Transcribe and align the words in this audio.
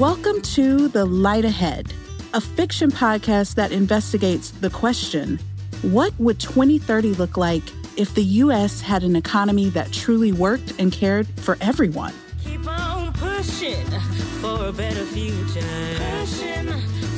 Welcome 0.00 0.40
to 0.54 0.88
The 0.88 1.04
Light 1.04 1.44
Ahead, 1.44 1.92
a 2.32 2.40
fiction 2.40 2.90
podcast 2.90 3.56
that 3.56 3.70
investigates 3.70 4.50
the 4.50 4.70
question 4.70 5.38
what 5.82 6.18
would 6.18 6.40
2030 6.40 7.12
look 7.16 7.36
like 7.36 7.62
if 7.98 8.14
the 8.14 8.22
U.S. 8.22 8.80
had 8.80 9.02
an 9.02 9.14
economy 9.14 9.68
that 9.68 9.92
truly 9.92 10.32
worked 10.32 10.72
and 10.78 10.90
cared 10.90 11.26
for 11.40 11.58
everyone? 11.60 12.14
Keep 12.42 12.66
on 12.66 13.12
pushing 13.12 13.84
for 14.40 14.68
a 14.68 14.72
better 14.72 15.04
future. 15.04 15.60
Pushing 15.98 16.68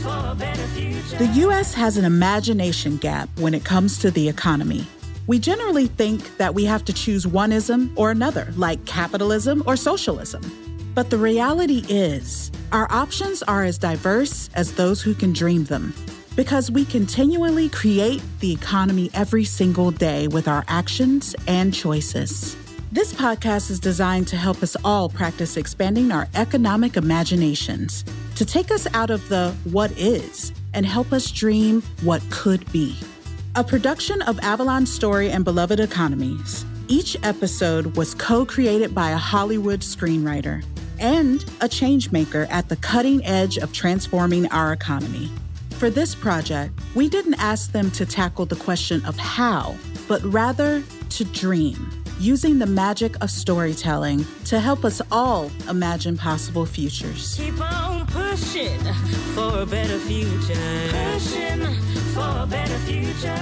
for 0.02 0.32
a 0.32 0.34
better 0.34 0.66
future. 0.74 1.18
The 1.18 1.30
U.S. 1.34 1.74
has 1.74 1.96
an 1.96 2.04
imagination 2.04 2.96
gap 2.96 3.28
when 3.38 3.54
it 3.54 3.64
comes 3.64 4.00
to 4.00 4.10
the 4.10 4.28
economy. 4.28 4.88
We 5.28 5.38
generally 5.38 5.86
think 5.86 6.36
that 6.38 6.52
we 6.52 6.64
have 6.64 6.84
to 6.86 6.92
choose 6.92 7.28
one 7.28 7.52
ism 7.52 7.92
or 7.94 8.10
another, 8.10 8.52
like 8.56 8.84
capitalism 8.86 9.62
or 9.68 9.76
socialism. 9.76 10.42
But 10.94 11.08
the 11.08 11.16
reality 11.16 11.84
is, 11.88 12.52
our 12.70 12.90
options 12.92 13.42
are 13.44 13.64
as 13.64 13.78
diverse 13.78 14.50
as 14.54 14.74
those 14.74 15.00
who 15.00 15.14
can 15.14 15.32
dream 15.32 15.64
them. 15.64 15.94
Because 16.36 16.70
we 16.70 16.84
continually 16.84 17.70
create 17.70 18.22
the 18.40 18.52
economy 18.52 19.10
every 19.14 19.44
single 19.44 19.90
day 19.90 20.28
with 20.28 20.48
our 20.48 20.64
actions 20.68 21.34
and 21.46 21.72
choices. 21.72 22.56
This 22.90 23.14
podcast 23.14 23.70
is 23.70 23.80
designed 23.80 24.28
to 24.28 24.36
help 24.36 24.62
us 24.62 24.76
all 24.84 25.08
practice 25.08 25.56
expanding 25.56 26.12
our 26.12 26.28
economic 26.34 26.98
imaginations, 26.98 28.04
to 28.36 28.44
take 28.44 28.70
us 28.70 28.86
out 28.93 29.08
of 29.08 29.26
the 29.30 29.54
what 29.64 29.90
is 29.98 30.52
and 30.74 30.84
help 30.84 31.10
us 31.12 31.30
dream 31.30 31.82
what 32.02 32.22
could 32.30 32.70
be. 32.70 32.98
A 33.54 33.64
production 33.64 34.20
of 34.22 34.38
Avalon 34.40 34.84
Story 34.84 35.30
and 35.30 35.42
Beloved 35.42 35.80
Economies. 35.80 36.66
Each 36.88 37.16
episode 37.22 37.96
was 37.96 38.14
co 38.14 38.44
created 38.44 38.94
by 38.94 39.10
a 39.10 39.16
Hollywood 39.16 39.80
screenwriter 39.80 40.62
and 41.02 41.42
a 41.61 41.69
changemaker 41.69 42.48
at 42.50 42.70
the 42.70 42.77
cutting 42.77 43.22
edge 43.27 43.58
of 43.58 43.72
transforming 43.72 44.46
our 44.52 44.72
economy. 44.72 45.30
For 45.72 45.90
this 45.90 46.14
project, 46.14 46.78
we 46.94 47.08
didn't 47.08 47.34
ask 47.34 47.72
them 47.72 47.90
to 47.90 48.06
tackle 48.06 48.46
the 48.46 48.56
question 48.56 49.04
of 49.04 49.18
how, 49.18 49.74
but 50.06 50.22
rather 50.22 50.82
to 51.10 51.24
dream, 51.24 51.90
using 52.20 52.60
the 52.60 52.66
magic 52.66 53.20
of 53.20 53.30
storytelling 53.30 54.24
to 54.44 54.60
help 54.60 54.84
us 54.84 55.02
all 55.10 55.50
imagine 55.68 56.16
possible 56.16 56.64
futures. 56.64 57.34
Keep 57.36 57.60
on 57.60 58.06
pushing 58.06 58.78
for 59.34 59.62
a 59.62 59.66
better 59.66 59.98
future. 59.98 60.55
Pushing 61.12 61.64
for 62.14 62.42
a 62.42 62.46
better 62.48 62.78
future. 62.78 63.34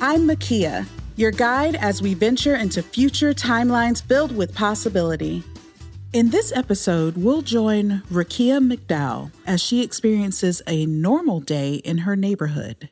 I'm 0.00 0.28
Makia, 0.28 0.86
your 1.16 1.32
guide 1.32 1.74
as 1.74 2.00
we 2.00 2.14
venture 2.14 2.54
into 2.54 2.80
future 2.80 3.34
timelines 3.34 4.02
filled 4.02 4.36
with 4.36 4.54
possibility. 4.54 5.42
In 6.16 6.30
this 6.30 6.50
episode, 6.56 7.18
we'll 7.18 7.42
join 7.42 8.00
Rakia 8.10 8.58
McDowell 8.58 9.32
as 9.46 9.62
she 9.62 9.82
experiences 9.82 10.62
a 10.66 10.86
normal 10.86 11.40
day 11.40 11.74
in 11.74 11.98
her 11.98 12.16
neighborhood. 12.16 12.88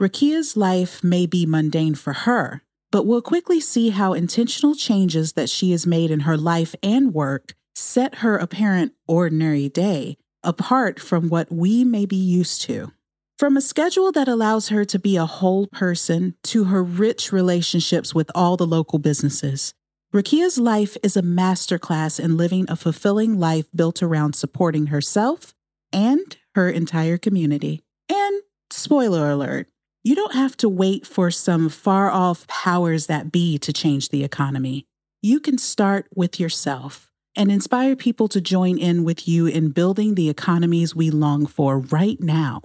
Rakia's 0.00 0.56
life 0.56 1.02
may 1.02 1.26
be 1.26 1.46
mundane 1.46 1.96
for 1.96 2.12
her, 2.12 2.62
but 2.92 3.06
we'll 3.06 3.22
quickly 3.22 3.58
see 3.58 3.90
how 3.90 4.12
intentional 4.12 4.76
changes 4.76 5.32
that 5.32 5.50
she 5.50 5.72
has 5.72 5.84
made 5.84 6.12
in 6.12 6.20
her 6.20 6.36
life 6.36 6.76
and 6.80 7.12
work 7.12 7.54
set 7.74 8.18
her 8.18 8.36
apparent 8.36 8.92
ordinary 9.08 9.68
day 9.68 10.16
apart 10.44 11.00
from 11.00 11.28
what 11.28 11.50
we 11.50 11.82
may 11.82 12.06
be 12.06 12.14
used 12.14 12.62
to. 12.62 12.92
From 13.36 13.56
a 13.56 13.60
schedule 13.60 14.12
that 14.12 14.28
allows 14.28 14.68
her 14.68 14.84
to 14.84 14.98
be 15.00 15.16
a 15.16 15.26
whole 15.26 15.66
person 15.66 16.36
to 16.44 16.64
her 16.66 16.84
rich 16.84 17.32
relationships 17.32 18.14
with 18.14 18.30
all 18.32 18.56
the 18.56 18.64
local 18.64 19.00
businesses, 19.00 19.74
Rakia's 20.12 20.58
life 20.58 20.96
is 21.04 21.16
a 21.16 21.22
masterclass 21.22 22.18
in 22.18 22.36
living 22.36 22.66
a 22.68 22.74
fulfilling 22.74 23.38
life 23.38 23.66
built 23.72 24.02
around 24.02 24.34
supporting 24.34 24.86
herself 24.86 25.54
and 25.92 26.36
her 26.56 26.68
entire 26.68 27.16
community. 27.16 27.80
And 28.08 28.42
spoiler 28.70 29.30
alert, 29.30 29.68
you 30.02 30.16
don't 30.16 30.34
have 30.34 30.56
to 30.56 30.68
wait 30.68 31.06
for 31.06 31.30
some 31.30 31.68
far 31.68 32.10
off 32.10 32.48
powers 32.48 33.06
that 33.06 33.30
be 33.30 33.56
to 33.58 33.72
change 33.72 34.08
the 34.08 34.24
economy. 34.24 34.84
You 35.22 35.38
can 35.38 35.58
start 35.58 36.08
with 36.16 36.40
yourself 36.40 37.12
and 37.36 37.52
inspire 37.52 37.94
people 37.94 38.26
to 38.30 38.40
join 38.40 38.78
in 38.78 39.04
with 39.04 39.28
you 39.28 39.46
in 39.46 39.70
building 39.70 40.16
the 40.16 40.28
economies 40.28 40.92
we 40.92 41.12
long 41.12 41.46
for 41.46 41.78
right 41.78 42.20
now. 42.20 42.62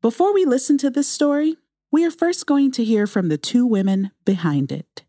Before 0.00 0.32
we 0.32 0.46
listen 0.46 0.78
to 0.78 0.88
this 0.88 1.08
story, 1.08 1.56
we 1.92 2.06
are 2.06 2.10
first 2.10 2.46
going 2.46 2.72
to 2.72 2.84
hear 2.84 3.06
from 3.06 3.28
the 3.28 3.36
two 3.36 3.66
women 3.66 4.12
behind 4.24 4.72
it. 4.72 5.04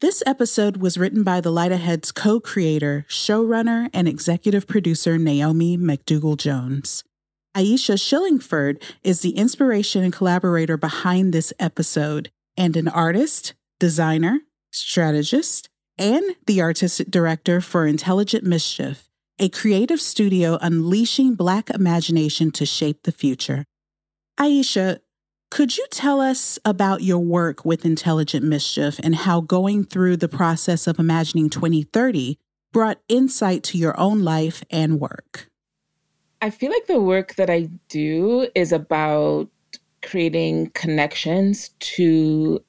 This 0.00 0.22
episode 0.24 0.78
was 0.78 0.96
written 0.96 1.22
by 1.22 1.42
The 1.42 1.50
Light 1.50 1.72
Ahead's 1.72 2.10
co 2.10 2.40
creator, 2.40 3.04
showrunner, 3.06 3.90
and 3.92 4.08
executive 4.08 4.66
producer 4.66 5.18
Naomi 5.18 5.76
McDougall 5.76 6.38
Jones. 6.38 7.04
Aisha 7.54 7.98
Shillingford 7.98 8.82
is 9.04 9.20
the 9.20 9.36
inspiration 9.36 10.02
and 10.02 10.10
collaborator 10.10 10.78
behind 10.78 11.34
this 11.34 11.52
episode, 11.58 12.30
and 12.56 12.78
an 12.78 12.88
artist, 12.88 13.52
designer, 13.78 14.40
strategist, 14.72 15.68
and 15.98 16.24
the 16.46 16.62
artistic 16.62 17.10
director 17.10 17.60
for 17.60 17.86
Intelligent 17.86 18.42
Mischief, 18.42 19.10
a 19.38 19.50
creative 19.50 20.00
studio 20.00 20.56
unleashing 20.62 21.34
Black 21.34 21.68
imagination 21.68 22.50
to 22.52 22.64
shape 22.64 23.02
the 23.02 23.12
future. 23.12 23.66
Aisha, 24.38 25.00
could 25.50 25.76
you 25.76 25.84
tell 25.90 26.20
us 26.20 26.58
about 26.64 27.02
your 27.02 27.18
work 27.18 27.64
with 27.64 27.84
Intelligent 27.84 28.44
Mischief 28.44 29.00
and 29.02 29.14
how 29.14 29.40
going 29.40 29.84
through 29.84 30.16
the 30.16 30.28
process 30.28 30.86
of 30.86 30.98
imagining 31.00 31.50
2030 31.50 32.38
brought 32.72 33.00
insight 33.08 33.64
to 33.64 33.76
your 33.78 33.98
own 33.98 34.20
life 34.20 34.62
and 34.70 35.00
work? 35.00 35.48
I 36.40 36.50
feel 36.50 36.70
like 36.70 36.86
the 36.86 37.00
work 37.00 37.34
that 37.34 37.50
I 37.50 37.68
do 37.88 38.48
is 38.54 38.70
about 38.70 39.48
creating 40.02 40.70
connections 40.70 41.70
to 41.80 42.64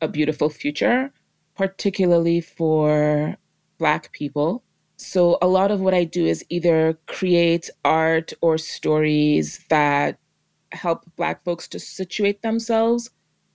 a 0.00 0.08
beautiful 0.08 0.48
future, 0.48 1.12
particularly 1.56 2.40
for 2.40 3.36
Black 3.78 4.12
people. 4.12 4.62
So, 4.96 5.36
a 5.42 5.48
lot 5.48 5.72
of 5.72 5.80
what 5.80 5.92
I 5.92 6.04
do 6.04 6.24
is 6.24 6.44
either 6.48 6.96
create 7.06 7.68
art 7.84 8.32
or 8.40 8.56
stories 8.56 9.64
that 9.68 10.18
help 10.74 11.04
Black 11.16 11.44
folks 11.44 11.68
to 11.68 11.78
situate 11.78 12.42
themselves 12.42 13.10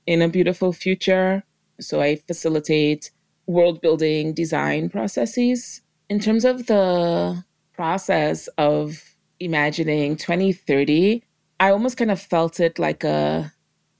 in 0.05 0.21
a 0.21 0.29
beautiful 0.29 0.73
future. 0.73 1.43
So 1.79 2.01
I 2.01 2.15
facilitate 2.15 3.11
world 3.47 3.81
building 3.81 4.33
design 4.33 4.89
processes. 4.89 5.81
In 6.09 6.19
terms 6.19 6.45
of 6.45 6.67
the 6.67 7.43
process 7.73 8.47
of 8.57 9.15
imagining 9.39 10.17
2030, 10.17 11.23
I 11.59 11.71
almost 11.71 11.97
kind 11.97 12.11
of 12.11 12.21
felt 12.21 12.59
it 12.59 12.79
like 12.79 13.03
a 13.03 13.51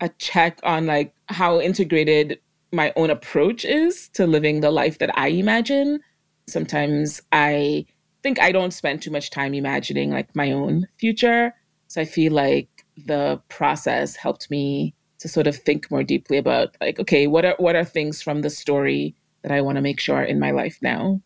a 0.01 0.09
check 0.17 0.59
on 0.63 0.85
like 0.85 1.13
how 1.27 1.59
integrated 1.59 2.39
my 2.71 2.93
own 2.95 3.09
approach 3.09 3.65
is 3.65 4.09
to 4.13 4.25
living 4.25 4.61
the 4.61 4.71
life 4.71 4.99
that 4.99 5.17
I 5.17 5.27
imagine. 5.27 5.99
Sometimes 6.47 7.21
I 7.31 7.85
think 8.23 8.39
I 8.39 8.51
don't 8.51 8.71
spend 8.71 9.01
too 9.01 9.11
much 9.11 9.29
time 9.29 9.53
imagining 9.53 10.11
like 10.11 10.35
my 10.35 10.51
own 10.51 10.87
future. 10.97 11.53
So 11.87 12.01
I 12.01 12.05
feel 12.05 12.33
like 12.33 12.78
the 13.05 13.41
process 13.49 14.15
helped 14.15 14.49
me 14.49 14.93
to 15.19 15.27
sort 15.27 15.47
of 15.47 15.55
think 15.55 15.89
more 15.91 16.03
deeply 16.03 16.37
about 16.37 16.75
like 16.79 16.99
okay 16.99 17.27
what 17.27 17.45
are 17.45 17.55
what 17.57 17.75
are 17.75 17.83
things 17.83 18.21
from 18.21 18.41
the 18.41 18.49
story 18.49 19.15
that 19.41 19.51
i 19.51 19.61
want 19.61 19.75
to 19.75 19.81
make 19.81 19.99
sure 19.99 20.17
are 20.17 20.23
in 20.23 20.39
my 20.39 20.51
life 20.51 20.77
now? 20.81 21.21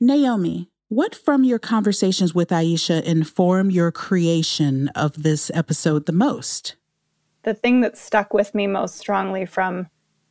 Naomi 0.00 0.68
what 0.88 1.14
from 1.14 1.42
your 1.42 1.58
conversations 1.58 2.34
with 2.34 2.50
aisha 2.50 3.02
inform 3.02 3.70
your 3.70 3.90
creation 3.90 4.88
of 4.88 5.22
this 5.22 5.50
episode 5.54 6.04
the 6.04 6.12
most? 6.12 6.76
The 7.44 7.54
thing 7.54 7.80
that 7.80 7.96
stuck 7.96 8.34
with 8.34 8.54
me 8.54 8.66
most 8.66 8.96
strongly 8.96 9.46
from 9.46 9.88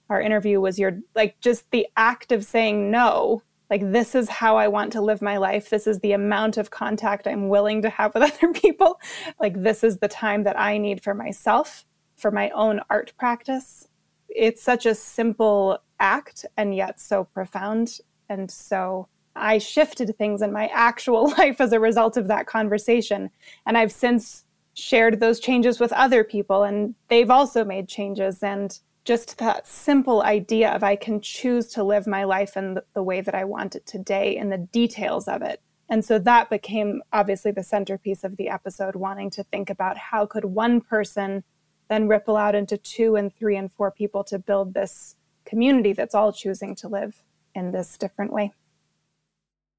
our 0.07 0.21
interview 0.21 0.61
was 0.61 0.77
your 0.77 0.99
like 1.15 1.39
just 1.39 1.71
the 1.71 1.87
act 1.97 2.31
of 2.31 2.45
saying 2.45 2.91
no 2.91 3.41
like 3.71 3.91
this 3.91 4.13
is 4.13 4.29
how 4.29 4.57
i 4.57 4.67
want 4.67 4.91
to 4.91 5.01
live 5.01 5.21
my 5.21 5.37
life. 5.37 5.69
This 5.69 5.87
is 5.87 5.99
the 5.99 6.11
amount 6.11 6.57
of 6.57 6.69
contact 6.69 7.25
i'm 7.25 7.49
willing 7.49 7.81
to 7.81 7.89
have 7.89 8.13
with 8.13 8.23
other 8.43 8.53
people. 8.53 8.99
Like 9.39 9.63
this 9.63 9.83
is 9.83 9.97
the 9.97 10.07
time 10.07 10.43
that 10.43 10.59
i 10.59 10.77
need 10.77 11.01
for 11.01 11.15
myself 11.15 11.85
for 12.17 12.29
my 12.29 12.51
own 12.51 12.81
art 12.91 13.13
practice. 13.17 13.87
It's 14.29 14.61
such 14.61 14.85
a 14.85 14.93
simple 14.93 15.79
act 15.99 16.45
and 16.57 16.75
yet 16.75 16.99
so 16.99 17.23
profound. 17.23 17.97
And 18.29 18.51
so 18.51 19.07
i 19.35 19.57
shifted 19.57 20.15
things 20.17 20.41
in 20.41 20.51
my 20.51 20.67
actual 20.73 21.29
life 21.39 21.61
as 21.61 21.71
a 21.71 21.79
result 21.79 22.17
of 22.17 22.27
that 22.27 22.45
conversation. 22.45 23.31
And 23.65 23.77
i've 23.77 23.91
since 23.91 24.43
shared 24.73 25.19
those 25.19 25.39
changes 25.39 25.79
with 25.79 25.91
other 25.93 26.23
people 26.23 26.63
and 26.63 26.95
they've 27.07 27.29
also 27.29 27.63
made 27.63 27.87
changes. 27.87 28.43
And 28.43 28.77
just 29.03 29.37
that 29.39 29.67
simple 29.67 30.21
idea 30.21 30.69
of 30.71 30.83
I 30.83 30.95
can 30.95 31.21
choose 31.21 31.67
to 31.73 31.83
live 31.83 32.05
my 32.05 32.23
life 32.23 32.55
in 32.55 32.77
the, 32.93 33.03
way 33.03 33.21
that 33.21 33.33
I 33.33 33.45
want 33.45 33.75
it 33.75 33.85
today 33.85 34.37
and 34.37 34.51
the 34.51 34.57
details 34.57 35.27
of 35.27 35.41
it. 35.41 35.61
And 35.89 36.05
so 36.05 36.19
that 36.19 36.49
became 36.49 37.01
obviously 37.11 37.51
the 37.51 37.63
centerpiece 37.63 38.23
of 38.23 38.37
the 38.37 38.47
episode, 38.47 38.95
wanting 38.95 39.29
to 39.31 39.43
think 39.43 39.69
about 39.69 39.97
how 39.97 40.25
could 40.25 40.45
one 40.45 40.81
person 40.81 41.43
then 41.89 42.07
ripple 42.07 42.37
out 42.37 42.55
into 42.55 42.77
two 42.77 43.15
and 43.15 43.33
three 43.33 43.57
and 43.57 43.71
four 43.71 43.91
people 43.91 44.23
to 44.25 44.39
build 44.39 44.73
this 44.73 45.15
community 45.45 45.91
that's 45.91 46.15
all 46.15 46.31
choosing 46.31 46.75
to 46.75 46.87
live 46.87 47.21
in 47.53 47.71
this 47.71 47.97
different 47.97 48.31
way. 48.31 48.53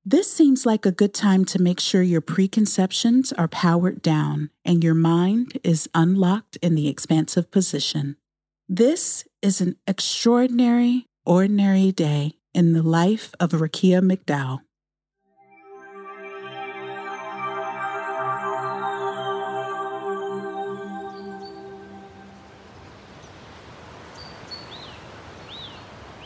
This 0.04 0.30
seems 0.30 0.66
like 0.66 0.84
a 0.84 0.90
good 0.90 1.14
time 1.14 1.44
to 1.46 1.62
make 1.62 1.78
sure 1.78 2.02
your 2.02 2.20
preconceptions 2.20 3.32
are 3.32 3.46
powered 3.46 4.02
down 4.02 4.50
and 4.64 4.82
your 4.82 4.94
mind 4.94 5.58
is 5.62 5.88
unlocked 5.94 6.56
in 6.56 6.74
the 6.74 6.88
expansive 6.88 7.52
position. 7.52 8.16
This 8.74 9.28
is 9.42 9.60
an 9.60 9.76
extraordinary, 9.86 11.06
ordinary 11.26 11.92
day 11.92 12.36
in 12.54 12.72
the 12.72 12.82
life 12.82 13.34
of 13.38 13.50
Rakia 13.50 14.00
McDowell. 14.00 14.60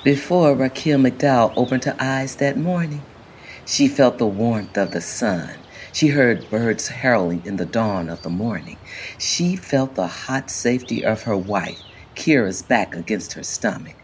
Before 0.04 0.54
Rakia 0.54 1.04
McDowell 1.04 1.52
opened 1.56 1.82
her 1.82 1.96
eyes 1.98 2.36
that 2.36 2.56
morning, 2.56 3.02
she 3.64 3.88
felt 3.88 4.18
the 4.18 4.26
warmth 4.26 4.78
of 4.78 4.92
the 4.92 5.00
sun. 5.00 5.50
She 5.92 6.06
heard 6.06 6.48
birds 6.48 6.88
caroling 6.90 7.42
in 7.44 7.56
the 7.56 7.66
dawn 7.66 8.08
of 8.08 8.22
the 8.22 8.30
morning. 8.30 8.78
She 9.18 9.56
felt 9.56 9.96
the 9.96 10.06
hot 10.06 10.48
safety 10.48 11.04
of 11.04 11.24
her 11.24 11.36
wife, 11.36 11.82
Kira's 12.16 12.62
back 12.62 12.96
against 12.96 13.34
her 13.34 13.42
stomach, 13.44 13.96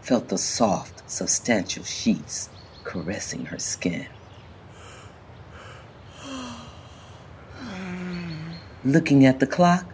felt 0.00 0.28
the 0.28 0.38
soft, 0.38 1.02
substantial 1.10 1.84
sheets 1.84 2.48
caressing 2.84 3.46
her 3.46 3.58
skin. 3.58 4.06
Looking 8.84 9.26
at 9.26 9.40
the 9.40 9.46
clock, 9.46 9.84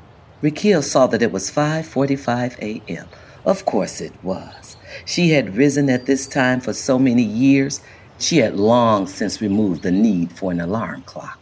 Rakia 0.43 0.83
saw 0.83 1.07
that 1.07 1.23
it 1.23 1.33
was 1.33 1.51
5:45 1.51 2.59
a.m. 2.59 3.09
Of 3.45 3.65
course 3.65 4.01
it 4.01 4.13
was. 4.23 4.77
She 5.07 5.31
had 5.31 5.57
risen 5.57 5.89
at 5.89 6.07
this 6.07 6.27
time 6.27 6.61
for 6.61 6.73
so 6.75 6.99
many 6.99 7.23
years, 7.23 7.81
she 8.19 8.39
had 8.39 8.55
long 8.55 9.07
since 9.07 9.41
removed 9.41 9.83
the 9.83 9.91
need 9.91 10.31
for 10.33 10.53
an 10.53 10.61
alarm 10.61 11.03
clock. 11.03 11.41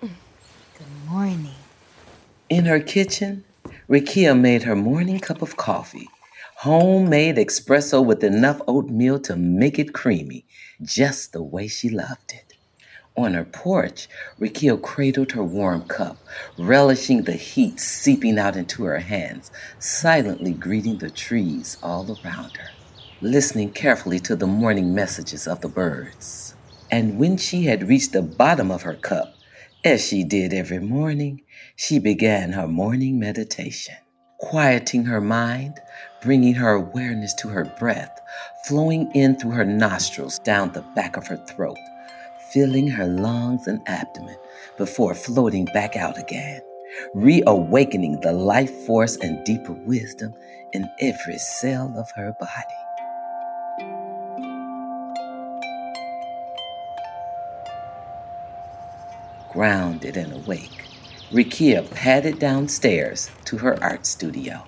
Good 0.00 0.10
morning. 1.06 1.54
In 2.48 2.64
her 2.64 2.80
kitchen, 2.80 3.44
Rakia 3.92 4.34
made 4.34 4.62
her 4.62 4.74
morning 4.74 5.20
cup 5.20 5.42
of 5.42 5.58
coffee, 5.58 6.08
homemade 6.56 7.36
espresso 7.36 8.02
with 8.02 8.24
enough 8.24 8.58
oatmeal 8.66 9.20
to 9.20 9.36
make 9.36 9.78
it 9.78 9.92
creamy, 9.92 10.46
just 10.80 11.34
the 11.34 11.42
way 11.42 11.68
she 11.68 11.90
loved 11.90 12.32
it. 12.32 12.54
On 13.18 13.34
her 13.34 13.44
porch, 13.44 14.08
Rakia 14.40 14.80
cradled 14.80 15.32
her 15.32 15.44
warm 15.44 15.82
cup, 15.82 16.16
relishing 16.56 17.24
the 17.24 17.34
heat 17.34 17.78
seeping 17.78 18.38
out 18.38 18.56
into 18.56 18.84
her 18.84 19.00
hands, 19.00 19.50
silently 19.78 20.54
greeting 20.54 20.96
the 20.96 21.10
trees 21.10 21.76
all 21.82 22.18
around 22.24 22.56
her, 22.56 22.70
listening 23.20 23.72
carefully 23.72 24.20
to 24.20 24.34
the 24.34 24.46
morning 24.46 24.94
messages 24.94 25.46
of 25.46 25.60
the 25.60 25.68
birds. 25.68 26.54
And 26.90 27.18
when 27.18 27.36
she 27.36 27.64
had 27.64 27.90
reached 27.90 28.12
the 28.12 28.22
bottom 28.22 28.70
of 28.70 28.80
her 28.84 28.94
cup, 28.94 29.34
as 29.84 30.06
she 30.06 30.24
did 30.24 30.54
every 30.54 30.78
morning, 30.78 31.42
she 31.76 31.98
began 31.98 32.52
her 32.52 32.68
morning 32.68 33.18
meditation, 33.18 33.96
quieting 34.38 35.04
her 35.04 35.20
mind, 35.20 35.80
bringing 36.22 36.54
her 36.54 36.72
awareness 36.72 37.34
to 37.34 37.48
her 37.48 37.64
breath, 37.78 38.20
flowing 38.66 39.10
in 39.14 39.38
through 39.38 39.52
her 39.52 39.64
nostrils 39.64 40.38
down 40.40 40.72
the 40.72 40.84
back 40.94 41.16
of 41.16 41.26
her 41.26 41.36
throat 41.36 41.78
filling 42.52 42.86
her 42.86 43.06
lungs 43.06 43.66
and 43.66 43.80
abdomen 43.86 44.36
before 44.76 45.14
floating 45.14 45.64
back 45.66 45.96
out 45.96 46.18
again, 46.18 46.60
reawakening 47.14 48.20
the 48.20 48.32
life 48.32 48.70
force 48.86 49.16
and 49.16 49.42
deeper 49.44 49.72
wisdom 49.72 50.34
in 50.74 50.88
every 51.00 51.38
cell 51.38 51.92
of 51.96 52.10
her 52.14 52.34
body. 52.38 52.52
Grounded 59.50 60.16
and 60.16 60.32
awake, 60.32 60.86
Rakia 61.32 61.90
padded 61.92 62.38
downstairs 62.38 63.30
to 63.46 63.56
her 63.56 63.82
art 63.82 64.04
studio. 64.04 64.66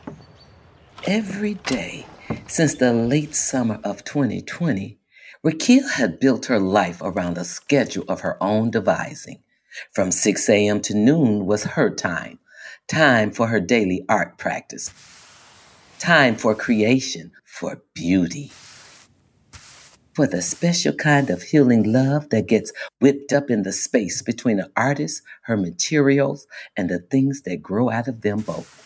Every 1.07 1.55
day 1.55 2.07
since 2.47 2.77
the 2.77 2.91
late 2.91 3.35
summer 3.35 3.81
of 3.85 4.03
2020, 4.05 4.99
Rakia 5.45 5.91
had 5.91 6.19
built 6.19 6.47
her 6.47 6.59
life 6.59 7.03
around 7.03 7.37
a 7.37 7.45
schedule 7.45 8.05
of 8.09 8.23
her 8.23 8.43
own 8.43 8.71
devising. 8.71 9.43
From 9.93 10.11
6 10.11 10.49
a.m. 10.49 10.81
to 10.81 10.95
noon 10.95 11.45
was 11.45 11.65
her 11.65 11.91
time, 11.91 12.39
time 12.89 13.31
for 13.31 13.49
her 13.49 13.61
daily 13.61 14.03
art 14.09 14.39
practice, 14.39 14.91
time 15.99 16.35
for 16.35 16.55
creation, 16.55 17.33
for 17.45 17.83
beauty, 17.93 18.51
for 20.15 20.27
the 20.27 20.41
special 20.41 20.93
kind 20.95 21.29
of 21.31 21.43
healing 21.43 21.93
love 21.93 22.31
that 22.31 22.47
gets 22.47 22.73
whipped 23.01 23.33
up 23.33 23.51
in 23.51 23.63
the 23.63 23.73
space 23.73 24.23
between 24.23 24.61
an 24.61 24.71
artist, 24.77 25.23
her 25.43 25.57
materials, 25.57 26.47
and 26.77 26.89
the 26.89 27.01
things 27.01 27.43
that 27.43 27.63
grow 27.63 27.91
out 27.91 28.09
of 28.09 28.23
them 28.23 28.41
both. 28.41 28.81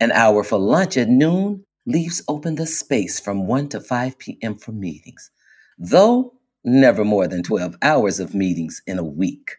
An 0.00 0.12
hour 0.12 0.44
for 0.44 0.58
lunch 0.58 0.96
at 0.96 1.08
noon 1.08 1.64
leaves 1.86 2.22
open 2.28 2.54
the 2.54 2.66
space 2.66 3.20
from 3.20 3.46
1 3.46 3.68
to 3.70 3.80
5 3.80 4.18
p.m. 4.18 4.54
for 4.56 4.72
meetings, 4.72 5.30
though 5.78 6.34
never 6.64 7.04
more 7.04 7.28
than 7.28 7.42
12 7.42 7.76
hours 7.82 8.20
of 8.20 8.34
meetings 8.34 8.82
in 8.86 8.98
a 8.98 9.04
week. 9.04 9.56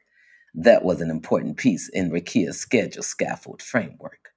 That 0.54 0.84
was 0.84 1.02
an 1.02 1.10
important 1.10 1.58
piece 1.58 1.90
in 1.90 2.12
Rakia's 2.12 2.60
schedule 2.60 3.04
scaffold 3.04 3.62
framework. 3.62 4.35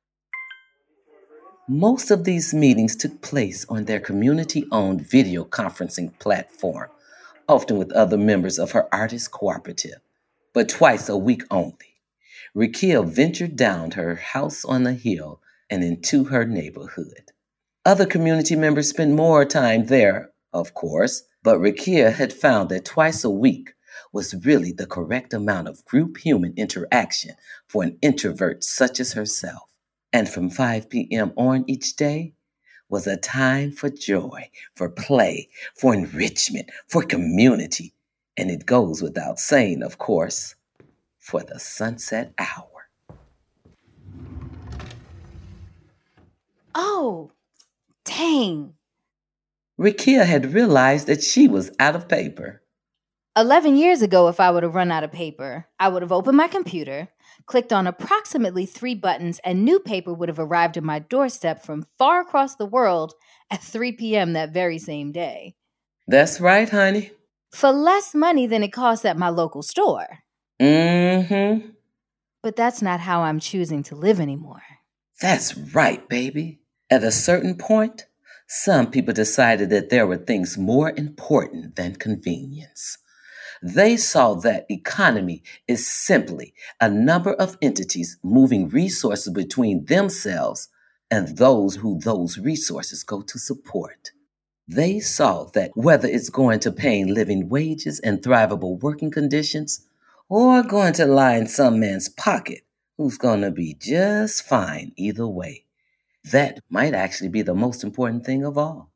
Most 1.71 2.11
of 2.11 2.25
these 2.25 2.55
meetings 2.55 2.97
took 2.97 3.21
place 3.21 3.67
on 3.69 3.85
their 3.85 4.01
community 4.01 4.65
owned 4.73 5.03
video 5.03 5.45
conferencing 5.45 6.19
platform, 6.19 6.89
often 7.47 7.77
with 7.77 7.93
other 7.93 8.17
members 8.17 8.59
of 8.59 8.73
her 8.73 8.89
artist 8.91 9.33
cooperative, 9.33 10.01
but 10.55 10.71
twice 10.71 11.11
a 11.11 11.17
week 11.19 11.43
only. 11.51 12.01
Rakia 12.57 13.07
ventured 13.07 13.55
down 13.55 13.91
her 13.91 14.15
house 14.15 14.65
on 14.65 14.85
the 14.85 14.95
hill 14.95 15.43
and 15.69 15.85
into 15.85 16.25
her 16.25 16.47
neighborhood. 16.47 17.33
Other 17.85 18.07
community 18.07 18.57
members 18.57 18.89
spent 18.89 19.13
more 19.13 19.45
time 19.45 19.89
there, 19.89 20.31
of 20.55 20.73
course, 20.73 21.25
but 21.43 21.59
Rakia 21.59 22.15
had 22.15 22.33
found 22.33 22.71
that 22.71 22.87
twice 22.87 23.25
a 23.25 23.31
week 23.31 23.75
was 24.11 24.35
really 24.47 24.73
the 24.73 24.87
correct 24.87 25.35
amount 25.35 25.69
of 25.69 25.85
group 25.85 26.17
human 26.17 26.55
interaction 26.57 27.35
for 27.67 27.83
an 27.83 27.99
introvert 28.01 28.65
such 28.65 29.01
as 29.01 29.13
herself. 29.13 29.69
And 30.13 30.29
from 30.29 30.51
5 30.51 30.89
p.m. 30.89 31.33
on 31.37 31.65
each 31.67 31.97
day 31.97 32.35
was 32.89 33.07
a 33.07 33.17
time 33.17 33.73
for 33.73 33.91
joy, 33.91 34.51
for 34.75 34.89
play, 34.89 35.49
for 35.75 35.93
enrichment, 35.95 36.71
for 36.87 37.03
community. 37.03 37.93
And 38.37 38.51
it 38.51 38.67
goes 38.67 39.03
without 39.03 39.39
saying, 39.39 39.83
of 39.83 39.99
course, 39.99 40.55
for 41.19 41.43
the 41.43 41.59
sunset 41.59 42.33
hour. 42.39 42.65
Oh, 46.75 47.33
Dang. 48.09 48.75
Rakia 49.79 50.25
had 50.25 50.55
realized 50.55 51.07
that 51.07 51.23
she 51.23 51.47
was 51.47 51.71
out 51.79 51.95
of 51.95 52.09
paper. 52.09 52.63
11 53.37 53.77
years 53.77 54.03
ago, 54.03 54.29
if 54.29 54.41
I 54.41 54.51
would 54.51 54.63
have 54.63 54.75
run 54.75 54.91
out 54.91 55.05
of 55.05 55.13
paper, 55.13 55.67
I 55.79 55.89
would 55.89 56.03
have 56.03 56.11
opened 56.11 56.37
my 56.37 56.49
computer, 56.49 57.09
clicked 57.47 57.73
on 57.73 57.87
approximately 57.87 58.67
three 58.67 58.95
buttons, 58.95 59.41
and 59.45 59.65
new 59.65 59.79
paper 59.79 60.13
would 60.13 60.29
have 60.29 60.39
arrived 60.39 60.77
at 60.77 60.83
my 60.83 60.99
doorstep 60.99 61.65
from 61.65 61.87
far 61.99 62.21
across 62.21 62.57
the 62.57 62.67
world 62.67 63.15
at 63.51 63.63
3 63.63 63.93
p.m. 63.93 64.33
that 64.35 64.53
very 64.53 64.79
same 64.79 65.13
day. 65.13 65.55
That's 66.07 66.41
right, 66.41 66.69
honey. 66.69 67.13
For 67.53 67.71
less 67.71 68.15
money 68.15 68.47
than 68.47 68.63
it 68.63 68.73
costs 68.73 69.05
at 69.05 69.19
my 69.19 69.29
local 69.29 69.63
store. 69.63 70.21
Mm 70.61 71.27
hmm. 71.29 71.69
But 72.43 72.57
that's 72.57 72.83
not 72.83 73.01
how 73.01 73.23
I'm 73.23 73.41
choosing 73.41 73.83
to 73.85 73.97
live 73.97 74.21
anymore. 74.21 74.63
That's 75.21 75.57
right, 75.57 76.07
baby. 76.09 76.61
At 76.91 77.05
a 77.05 77.11
certain 77.11 77.57
point, 77.57 78.07
some 78.47 78.91
people 78.91 79.13
decided 79.13 79.71
that 79.71 79.91
there 79.91 80.07
were 80.07 80.17
things 80.17 80.57
more 80.57 80.91
important 80.97 81.77
than 81.77 81.97
convenience. 81.97 82.99
They 83.63 83.97
saw 83.97 84.35
that 84.35 84.67
economy 84.71 85.43
is 85.67 85.87
simply 85.87 86.55
a 86.81 86.89
number 86.89 87.33
of 87.35 87.59
entities 87.61 88.19
moving 88.23 88.69
resources 88.69 89.33
between 89.33 89.87
themselves 89.87 90.69
and 91.11 91.37
those 91.37 91.77
who 91.77 91.99
those 92.01 92.39
resources 92.39 93.03
go 93.03 93.23
to 93.23 93.39
support. 93.39 94.13
They 94.67 95.01
saw 95.01 95.45
that 95.55 95.71
whether 95.75 96.07
it's 96.07 96.29
going 96.29 96.61
to 96.61 96.73
paying 96.73 97.07
living 97.13 97.49
wages 97.49 98.01
and 98.01 98.21
thrivable 98.21 98.81
working 98.81 99.11
conditions, 99.11 99.87
or 100.29 100.63
going 100.63 100.93
to 100.95 101.07
line 101.07 101.47
some 101.47 101.81
man's 101.81 102.09
pocket 102.09 102.61
who's 102.99 103.17
going 103.17 103.41
to 103.41 103.51
be 103.51 103.75
just 103.75 104.43
fine 104.43 104.93
either 104.97 105.27
way 105.27 105.65
that 106.25 106.61
might 106.69 106.95
actually 106.95 107.29
be 107.29 107.43
the 107.43 107.55
most 107.55 107.83
important 107.83 108.25
thing 108.25 108.45
of 108.45 108.59
all. 108.59 108.91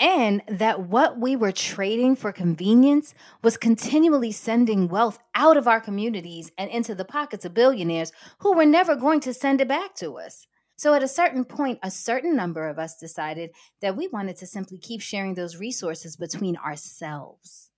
And 0.00 0.42
that 0.48 0.82
what 0.82 1.18
we 1.18 1.34
were 1.34 1.50
trading 1.52 2.14
for 2.16 2.32
convenience 2.32 3.14
was 3.42 3.56
continually 3.56 4.30
sending 4.30 4.88
wealth 4.88 5.18
out 5.34 5.56
of 5.56 5.66
our 5.66 5.80
communities 5.80 6.52
and 6.56 6.70
into 6.70 6.94
the 6.94 7.04
pockets 7.04 7.44
of 7.44 7.54
billionaires 7.54 8.12
who 8.38 8.54
were 8.54 8.66
never 8.66 8.94
going 8.94 9.20
to 9.20 9.34
send 9.34 9.60
it 9.60 9.68
back 9.68 9.94
to 9.96 10.18
us. 10.18 10.46
So, 10.76 10.94
at 10.94 11.02
a 11.02 11.08
certain 11.08 11.44
point, 11.44 11.80
a 11.82 11.90
certain 11.90 12.36
number 12.36 12.68
of 12.68 12.78
us 12.78 12.96
decided 12.96 13.50
that 13.82 13.96
we 13.96 14.06
wanted 14.06 14.36
to 14.36 14.46
simply 14.46 14.78
keep 14.78 15.00
sharing 15.00 15.34
those 15.34 15.56
resources 15.56 16.16
between 16.16 16.56
ourselves. 16.56 17.70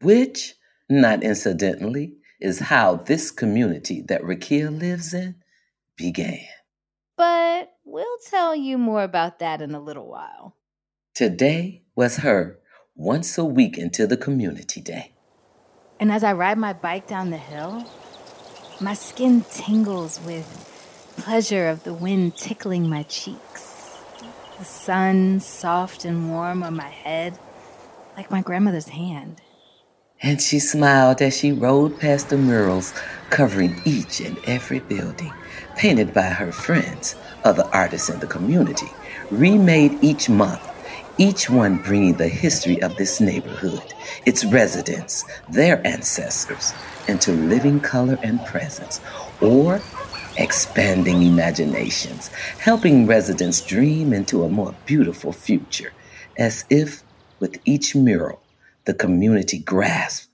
which, 0.00 0.54
not 0.88 1.22
incidentally, 1.22 2.14
is 2.40 2.58
how 2.58 2.96
this 2.96 3.30
community 3.30 4.02
that 4.08 4.22
Rakia 4.22 4.76
lives 4.76 5.14
in 5.14 5.36
began. 5.96 6.40
But 7.16 7.72
we'll 7.84 8.18
tell 8.28 8.54
you 8.56 8.78
more 8.78 9.02
about 9.04 9.38
that 9.38 9.62
in 9.62 9.74
a 9.74 9.80
little 9.80 10.08
while. 10.08 10.56
Today 11.14 11.82
was 11.94 12.16
her 12.16 12.58
once 12.96 13.36
a 13.36 13.44
week 13.44 13.76
into 13.76 14.06
the 14.06 14.16
community 14.16 14.80
day. 14.80 15.12
And 16.00 16.10
as 16.10 16.24
I 16.24 16.32
ride 16.32 16.56
my 16.56 16.72
bike 16.72 17.06
down 17.06 17.28
the 17.28 17.36
hill, 17.36 17.84
my 18.80 18.94
skin 18.94 19.44
tingles 19.50 20.18
with 20.24 21.14
pleasure 21.18 21.68
of 21.68 21.84
the 21.84 21.92
wind 21.92 22.38
tickling 22.38 22.88
my 22.88 23.02
cheeks, 23.02 23.98
the 24.58 24.64
sun 24.64 25.40
soft 25.40 26.06
and 26.06 26.30
warm 26.30 26.62
on 26.62 26.76
my 26.76 26.88
head, 26.88 27.38
like 28.16 28.30
my 28.30 28.40
grandmother's 28.40 28.88
hand. 28.88 29.42
And 30.22 30.40
she 30.40 30.60
smiled 30.60 31.20
as 31.20 31.36
she 31.36 31.52
rode 31.52 32.00
past 32.00 32.30
the 32.30 32.38
murals 32.38 32.94
covering 33.28 33.82
each 33.84 34.20
and 34.20 34.38
every 34.46 34.80
building, 34.80 35.34
painted 35.76 36.14
by 36.14 36.22
her 36.22 36.52
friends, 36.52 37.16
other 37.44 37.68
artists 37.70 38.08
in 38.08 38.18
the 38.20 38.26
community, 38.26 38.88
remade 39.30 40.02
each 40.02 40.30
month, 40.30 40.71
each 41.18 41.50
one 41.50 41.76
bringing 41.78 42.14
the 42.14 42.28
history 42.28 42.80
of 42.82 42.96
this 42.96 43.20
neighborhood, 43.20 43.94
its 44.26 44.44
residents, 44.44 45.24
their 45.48 45.86
ancestors, 45.86 46.72
into 47.08 47.32
living 47.32 47.80
color 47.80 48.18
and 48.22 48.44
presence, 48.46 49.00
or 49.40 49.80
expanding 50.36 51.22
imaginations, 51.22 52.28
helping 52.58 53.06
residents 53.06 53.60
dream 53.60 54.12
into 54.12 54.44
a 54.44 54.48
more 54.48 54.74
beautiful 54.86 55.32
future, 55.32 55.92
as 56.38 56.64
if 56.70 57.02
with 57.40 57.60
each 57.64 57.94
mural, 57.94 58.40
the 58.84 58.94
community 58.94 59.58
grasped 59.58 60.28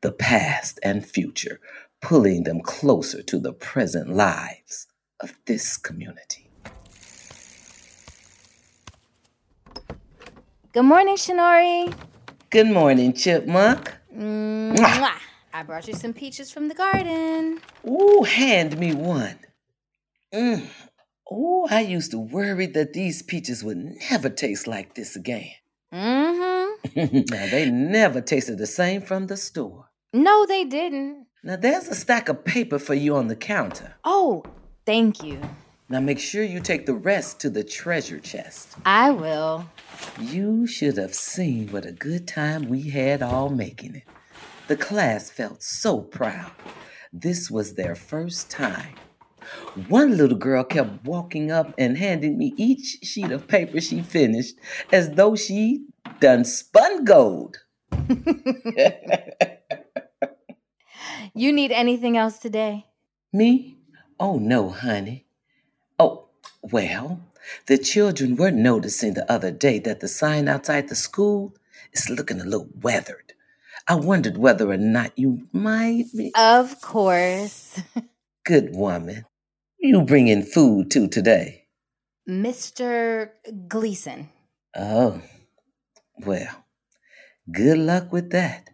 the 0.00 0.12
past 0.12 0.78
and 0.82 1.06
future, 1.06 1.60
pulling 2.02 2.44
them 2.44 2.60
closer 2.60 3.22
to 3.22 3.38
the 3.38 3.52
present 3.52 4.10
lives 4.10 4.86
of 5.20 5.32
this 5.46 5.76
community. 5.76 6.43
Good 10.74 10.82
morning, 10.82 11.14
Shinori. 11.14 11.94
Good 12.50 12.66
morning, 12.66 13.12
Chipmunk. 13.12 13.94
Mwah. 14.12 15.12
I 15.52 15.62
brought 15.62 15.86
you 15.86 15.94
some 15.94 16.12
peaches 16.12 16.50
from 16.50 16.66
the 16.66 16.74
garden. 16.74 17.60
Ooh, 17.88 18.24
hand 18.24 18.76
me 18.76 18.92
one. 18.92 19.38
Mm. 20.34 20.66
Oh, 21.30 21.68
I 21.70 21.82
used 21.82 22.10
to 22.10 22.18
worry 22.18 22.66
that 22.66 22.92
these 22.92 23.22
peaches 23.22 23.62
would 23.62 23.78
never 24.10 24.28
taste 24.28 24.66
like 24.66 24.96
this 24.96 25.14
again. 25.14 25.52
Mm-hmm. 25.92 27.20
now, 27.30 27.46
they 27.52 27.70
never 27.70 28.20
tasted 28.20 28.58
the 28.58 28.66
same 28.66 29.00
from 29.00 29.28
the 29.28 29.36
store. 29.36 29.90
No, 30.12 30.44
they 30.44 30.64
didn't. 30.64 31.28
Now, 31.44 31.54
there's 31.54 31.86
a 31.86 31.94
stack 31.94 32.28
of 32.28 32.44
paper 32.44 32.80
for 32.80 32.94
you 32.94 33.14
on 33.14 33.28
the 33.28 33.36
counter. 33.36 33.94
Oh, 34.02 34.42
thank 34.84 35.22
you. 35.22 35.40
Now, 35.88 36.00
make 36.00 36.18
sure 36.18 36.42
you 36.42 36.60
take 36.60 36.86
the 36.86 36.94
rest 36.94 37.40
to 37.40 37.50
the 37.50 37.62
treasure 37.62 38.18
chest. 38.18 38.74
I 38.86 39.10
will. 39.10 39.68
You 40.18 40.66
should 40.66 40.96
have 40.96 41.14
seen 41.14 41.68
what 41.68 41.84
a 41.84 41.92
good 41.92 42.26
time 42.26 42.70
we 42.70 42.88
had 42.88 43.22
all 43.22 43.50
making 43.50 43.96
it. 43.96 44.04
The 44.66 44.76
class 44.76 45.30
felt 45.30 45.62
so 45.62 46.00
proud. 46.00 46.52
This 47.12 47.50
was 47.50 47.74
their 47.74 47.94
first 47.94 48.50
time. 48.50 48.94
One 49.88 50.16
little 50.16 50.38
girl 50.38 50.64
kept 50.64 51.04
walking 51.04 51.52
up 51.52 51.74
and 51.76 51.98
handing 51.98 52.38
me 52.38 52.54
each 52.56 52.98
sheet 53.02 53.30
of 53.30 53.46
paper 53.46 53.78
she 53.78 54.00
finished 54.00 54.54
as 54.90 55.10
though 55.10 55.36
she 55.36 55.84
done 56.18 56.46
spun 56.46 57.04
gold. 57.04 57.58
you 61.34 61.52
need 61.52 61.72
anything 61.72 62.16
else 62.16 62.38
today? 62.38 62.86
Me? 63.34 63.76
Oh, 64.18 64.38
no, 64.38 64.70
honey. 64.70 65.23
Oh, 65.98 66.26
well, 66.62 67.20
the 67.66 67.78
children 67.78 68.36
were 68.36 68.50
noticing 68.50 69.14
the 69.14 69.30
other 69.30 69.50
day 69.50 69.78
that 69.80 70.00
the 70.00 70.08
sign 70.08 70.48
outside 70.48 70.88
the 70.88 70.94
school 70.94 71.54
is 71.92 72.10
looking 72.10 72.40
a 72.40 72.44
little 72.44 72.68
weathered. 72.80 73.32
I 73.86 73.96
wondered 73.96 74.38
whether 74.38 74.70
or 74.70 74.76
not 74.78 75.18
you 75.18 75.46
might 75.52 76.06
be. 76.16 76.32
Of 76.34 76.80
course. 76.80 77.80
Good 78.44 78.74
woman. 78.74 79.26
You 79.78 80.02
bring 80.02 80.28
in 80.28 80.42
food 80.42 80.90
too 80.90 81.08
today. 81.08 81.66
Mr. 82.28 83.30
Gleason. 83.68 84.30
Oh, 84.74 85.20
well, 86.24 86.64
good 87.52 87.78
luck 87.78 88.12
with 88.12 88.30
that. 88.30 88.70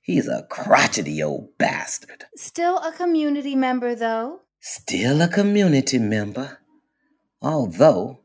He's 0.00 0.28
a 0.28 0.46
crotchety 0.48 1.22
old 1.22 1.58
bastard. 1.58 2.24
Still 2.36 2.78
a 2.78 2.92
community 2.92 3.56
member, 3.56 3.94
though. 3.94 4.42
Still 4.66 5.20
a 5.20 5.28
community 5.28 5.98
member. 5.98 6.58
Although, 7.42 8.20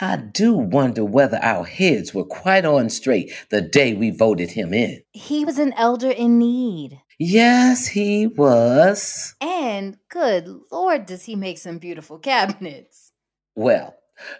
I 0.00 0.14
do 0.14 0.52
wonder 0.54 1.04
whether 1.04 1.40
our 1.42 1.64
heads 1.64 2.14
were 2.14 2.22
quite 2.22 2.64
on 2.64 2.88
straight 2.88 3.32
the 3.50 3.62
day 3.62 3.92
we 3.92 4.10
voted 4.10 4.52
him 4.52 4.72
in. 4.72 5.02
He 5.12 5.44
was 5.44 5.58
an 5.58 5.72
elder 5.72 6.12
in 6.12 6.38
need. 6.38 7.00
Yes, 7.18 7.88
he 7.88 8.28
was. 8.28 9.34
And 9.40 9.98
good 10.08 10.46
Lord, 10.70 11.04
does 11.04 11.24
he 11.24 11.34
make 11.34 11.58
some 11.58 11.78
beautiful 11.78 12.20
cabinets. 12.20 13.10
Well, 13.56 13.96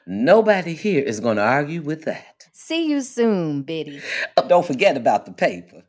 nobody 0.07 0.75
here 0.75 1.03
is 1.03 1.19
going 1.19 1.39
to 1.39 1.43
argue 1.43 1.83
with 1.83 2.05
that. 2.05 2.47
See 2.53 2.87
you 2.87 3.01
soon, 3.01 3.63
Biddy. 3.63 4.01
Oh, 4.37 4.47
don't 4.47 4.65
forget 4.65 4.97
about 4.97 5.27
the 5.27 5.33
paper. 5.33 5.83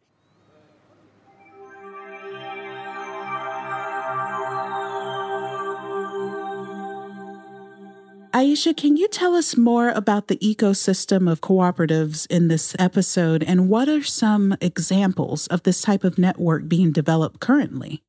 Aisha, 8.34 8.76
can 8.76 8.98
you 8.98 9.08
tell 9.10 9.36
us 9.36 9.56
more 9.56 9.90
about 9.90 10.28
the 10.28 10.38
ecosystem 10.38 11.32
of 11.32 11.42
cooperatives 11.42 12.26
in 12.32 12.48
this 12.48 12.76
episode 12.80 13.44
and 13.44 13.70
what 13.70 13.88
are 13.88 14.02
some 14.02 14.58
examples 14.60 15.46
of 15.48 15.62
this 15.62 15.84
type 15.84 16.04
of 16.04 16.18
network 16.18 16.68
being 16.68 16.92
developed 16.92 17.40
currently? 17.40 18.02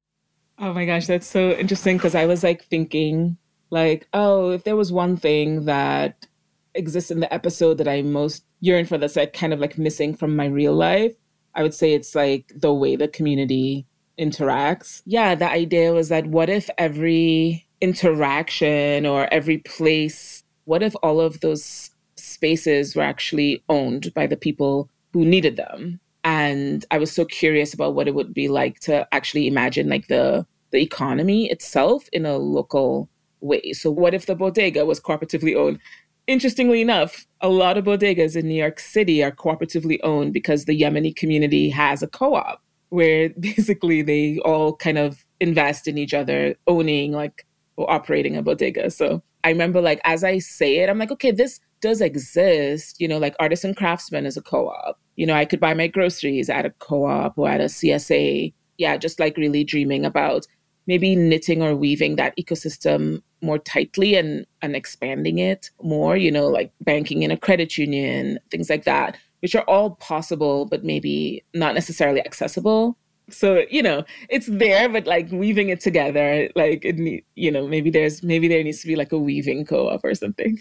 Oh 0.59 0.73
my 0.73 0.87
gosh, 0.87 1.07
that's 1.07 1.27
so 1.27 1.51
interesting 1.51 1.99
because 1.99 2.15
I 2.15 2.25
was 2.25 2.43
like 2.43 2.65
thinking, 2.65 3.37
like, 3.69 4.09
oh, 4.15 4.53
if 4.53 4.65
there 4.65 4.77
was 4.77 4.91
one 4.91 5.19
thing 5.19 5.67
that 5.67 6.27
exists 6.75 7.11
in 7.11 7.21
the 7.21 7.33
episode 7.33 7.77
that 7.79 7.89
I 7.89 8.01
most 8.01 8.47
yearn 8.61 8.87
for 8.87 8.97
that's 8.97 9.17
like 9.17 9.35
kind 9.35 9.53
of 9.53 9.61
like 9.61 9.77
missing 9.77 10.15
from 10.15 10.35
my 10.35 10.47
real 10.47 10.75
life, 10.75 11.13
I 11.55 11.63
would 11.63 11.75
say 11.75 11.93
it's 11.93 12.15
like 12.15 12.51
the 12.57 12.73
way 12.73 12.97
the 12.97 13.09
community 13.09 13.87
interacts. 14.19 15.03
Yeah, 15.05 15.35
the 15.35 15.51
idea 15.51 15.93
was 15.93 16.09
that 16.09 16.29
what 16.29 16.49
if 16.49 16.71
every 16.79 17.64
interaction 17.81 19.07
or 19.07 19.33
every 19.33 19.59
place, 19.59 20.43
what 20.65 20.83
if 20.83 20.95
all 21.03 21.21
of 21.21 21.41
those 21.41 21.91
spaces 22.17 22.97
were 22.97 23.03
actually 23.03 23.63
owned 23.69 24.13
by 24.15 24.27
the 24.27 24.37
people 24.37 24.89
who 25.13 25.25
needed 25.25 25.57
them? 25.57 26.01
And 26.25 26.85
I 26.91 26.99
was 26.99 27.13
so 27.13 27.25
curious 27.25 27.75
about 27.75 27.95
what 27.95 28.09
it 28.09 28.15
would 28.15 28.33
be 28.33 28.49
like 28.49 28.81
to 28.81 29.07
actually 29.13 29.47
imagine 29.47 29.89
like 29.89 30.09
the 30.09 30.47
the 30.71 30.83
economy 30.83 31.49
itself 31.51 32.09
in 32.13 32.27
a 32.27 32.37
local 32.37 33.09
way. 33.41 33.73
So 33.75 33.93
what 33.93 34.13
if 34.13 34.27
the 34.27 34.35
bodega 34.35 34.85
was 34.85 35.01
cooperatively 35.01 35.55
owned? 35.55 35.79
Interestingly 36.27 36.81
enough, 36.81 37.27
a 37.41 37.49
lot 37.49 37.79
of 37.79 37.85
bodegas 37.85 38.35
in 38.35 38.49
New 38.49 38.55
York 38.55 38.81
City 38.81 39.23
are 39.23 39.31
cooperatively 39.31 39.99
owned 40.03 40.33
because 40.33 40.65
the 40.65 40.81
Yemeni 40.81 41.15
community 41.15 41.71
has 41.71 42.03
a 42.03 42.09
co-op 42.09 42.61
where 42.89 43.29
basically 43.39 44.03
they 44.03 44.39
all 44.45 44.75
kind 44.75 44.99
of 44.99 45.25
invest 45.41 45.87
in 45.87 45.97
each 45.99 46.15
other, 46.15 46.57
owning 46.67 47.13
like 47.13 47.47
or 47.77 47.91
operating 47.91 48.37
a 48.37 48.43
bodega. 48.43 48.91
So 48.91 49.23
I 49.43 49.51
remember 49.51 49.81
like 49.81 50.01
as 50.05 50.25
I 50.25 50.39
say 50.39 50.79
it, 50.79 50.89
I'm 50.89 50.99
like, 50.99 51.11
okay, 51.13 51.31
this 51.31 51.61
does 51.81 52.01
exist. 52.01 53.01
You 53.01 53.09
know, 53.09 53.19
like 53.19 53.37
artisan 53.39 53.75
craftsman 53.75 54.27
is 54.27 54.37
a 54.37 54.43
co-op. 54.43 54.99
You 55.17 55.27
know, 55.27 55.35
I 55.35 55.45
could 55.45 55.61
buy 55.61 55.75
my 55.75 55.87
groceries 55.87 56.49
at 56.51 56.67
a 56.67 56.71
co-op 56.71 57.39
or 57.39 57.49
at 57.49 57.61
a 57.61 57.65
CSA. 57.65 58.53
Yeah, 58.79 58.97
just 58.97 59.21
like 59.21 59.37
really 59.37 59.65
dreaming 59.65 60.05
about 60.05 60.47
maybe 60.87 61.17
knitting 61.17 61.63
or 61.63 61.75
weaving 61.75 62.17
that 62.17 62.37
ecosystem 62.37 63.23
more 63.41 63.59
tightly 63.59 64.17
and 64.17 64.47
and 64.63 64.75
expanding 64.75 65.39
it 65.39 65.71
more, 65.83 66.17
you 66.17 66.31
know, 66.31 66.49
like 66.49 66.73
banking 66.81 67.23
in 67.23 67.31
a 67.31 67.37
credit 67.37 67.77
union, 67.77 68.39
things 68.51 68.71
like 68.71 68.85
that, 68.85 69.17
which 69.43 69.55
are 69.55 69.65
all 69.65 69.91
possible 69.97 70.67
but 70.67 70.85
maybe 70.85 71.45
not 71.53 71.75
necessarily 71.75 72.25
accessible 72.25 72.97
so 73.31 73.65
you 73.71 73.83
know 73.83 74.05
it's 74.29 74.47
there 74.47 74.89
but 74.89 75.07
like 75.07 75.31
weaving 75.33 75.71
it 75.71 75.81
together 75.81 76.49
like 76.55 76.85
it 76.85 76.97
need, 76.97 77.25
you 77.35 77.51
know 77.51 77.67
maybe 77.67 77.91
there's 77.91 78.23
maybe 78.23 78.49
there 78.49 78.63
needs 78.63 78.81
to 78.81 78.87
be 78.87 78.97
like 78.97 79.13
a 79.13 79.19
weaving 79.19 79.65
co-op 79.65 80.05
or 80.05 80.15
something. 80.15 80.59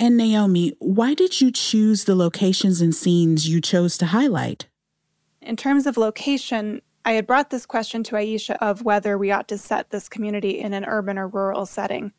And 0.00 0.16
naomi 0.16 0.74
why 0.78 1.14
did 1.14 1.40
you 1.40 1.50
choose 1.50 2.04
the 2.04 2.14
locations 2.14 2.80
and 2.80 2.94
scenes 2.94 3.48
you 3.48 3.60
chose 3.60 3.98
to 3.98 4.06
highlight? 4.06 4.66
In 5.40 5.56
terms 5.56 5.86
of 5.86 5.96
location 5.96 6.82
i 7.04 7.12
had 7.12 7.26
brought 7.26 7.50
this 7.50 7.66
question 7.66 8.02
to 8.04 8.16
aisha 8.16 8.56
of 8.60 8.82
whether 8.82 9.16
we 9.16 9.30
ought 9.30 9.48
to 9.48 9.58
set 9.58 9.90
this 9.90 10.08
community 10.08 10.58
in 10.58 10.72
an 10.72 10.84
urban 10.84 11.18
or 11.18 11.28
rural 11.28 11.66
setting. 11.66 12.12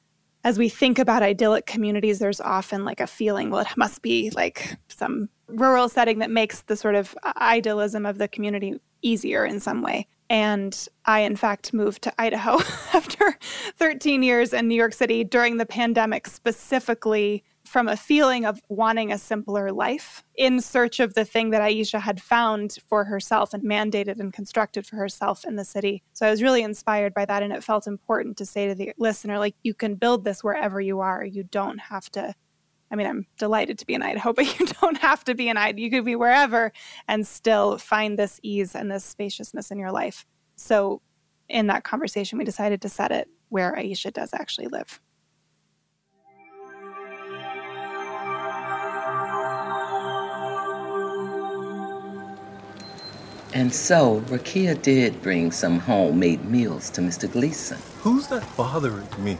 As 0.45 0.57
we 0.57 0.69
think 0.69 0.97
about 0.97 1.21
idyllic 1.21 1.65
communities, 1.65 2.19
there's 2.19 2.39
often 2.39 2.85
like 2.85 3.01
a 3.01 3.07
feeling, 3.07 3.49
well, 3.49 3.59
it 3.59 3.75
must 3.75 4.01
be 4.01 4.29
like 4.29 4.77
some 4.88 5.27
rural 5.47 5.89
setting 5.89 6.19
that 6.19 6.31
makes 6.31 6.61
the 6.61 6.77
sort 6.77 6.95
of 6.95 7.13
idealism 7.35 8.05
of 8.05 8.19
the 8.19 8.29
community 8.29 8.79
easier 9.01 9.45
in 9.45 9.59
some 9.59 9.81
way. 9.81 10.07
And 10.29 10.87
I, 11.05 11.21
in 11.21 11.35
fact, 11.35 11.73
moved 11.73 12.03
to 12.03 12.21
Idaho 12.21 12.57
after 12.93 13.37
13 13.77 14.21
years 14.21 14.53
in 14.53 14.67
New 14.67 14.75
York 14.75 14.93
City 14.93 15.23
during 15.23 15.57
the 15.57 15.65
pandemic, 15.65 16.27
specifically 16.27 17.43
from 17.65 17.87
a 17.87 17.95
feeling 17.95 18.45
of 18.45 18.61
wanting 18.69 19.11
a 19.11 19.17
simpler 19.17 19.71
life 19.71 20.23
in 20.35 20.59
search 20.59 20.99
of 20.99 21.13
the 21.13 21.23
thing 21.23 21.51
that 21.51 21.61
Aisha 21.61 21.99
had 21.99 22.21
found 22.21 22.77
for 22.87 23.03
herself 23.03 23.53
and 23.53 23.63
mandated 23.63 24.19
and 24.19 24.33
constructed 24.33 24.87
for 24.87 24.95
herself 24.95 25.45
in 25.45 25.55
the 25.55 25.63
city. 25.63 26.01
So 26.13 26.25
I 26.25 26.31
was 26.31 26.41
really 26.41 26.63
inspired 26.63 27.13
by 27.13 27.25
that. 27.25 27.43
And 27.43 27.53
it 27.53 27.63
felt 27.63 27.85
important 27.85 28.37
to 28.37 28.45
say 28.45 28.67
to 28.67 28.75
the 28.75 28.91
listener, 28.97 29.37
like, 29.37 29.55
you 29.63 29.75
can 29.75 29.95
build 29.95 30.23
this 30.23 30.43
wherever 30.43 30.81
you 30.81 30.99
are. 30.99 31.23
You 31.23 31.43
don't 31.43 31.79
have 31.79 32.09
to. 32.11 32.33
I 32.91 32.96
mean, 32.96 33.08
I'm 33.08 33.25
delighted 33.38 33.77
to 33.79 33.86
be 33.86 33.93
in 33.93 34.01
Idaho, 34.01 34.34
but 34.39 34.60
you 34.60 34.65
don't 34.81 34.98
have 34.98 35.24
to 35.25 35.36
be 35.36 35.50
in 35.50 35.58
Idaho. 35.58 35.81
You 35.81 35.91
could 35.91 36.05
be 36.05 36.15
wherever 36.15 36.72
and 37.08 37.25
still 37.27 37.77
find 37.77 38.17
this 38.17 38.39
ease 38.43 38.75
and 38.75 38.91
this 38.91 39.05
spaciousness 39.05 39.72
in 39.72 39.77
your 39.77 39.91
life. 39.91 40.25
So, 40.55 41.01
in 41.48 41.67
that 41.67 41.84
conversation, 41.84 42.38
we 42.38 42.46
decided 42.46 42.81
to 42.84 42.89
set 42.89 43.12
it 43.12 43.27
where 43.50 43.74
Aisha 43.75 44.13
does 44.13 44.29
actually 44.34 44.67
live. 44.67 45.00
And 53.51 53.74
so, 53.74 54.22
Rakia 54.27 54.79
did 54.79 55.22
bring 55.24 55.51
some 55.51 55.79
homemade 55.79 56.46
meals 56.46 56.91
to 56.91 57.01
Mr. 57.01 57.31
Gleason. 57.31 57.79
Who's 58.01 58.27
that 58.27 58.46
bothering 58.55 59.08
me? 59.17 59.39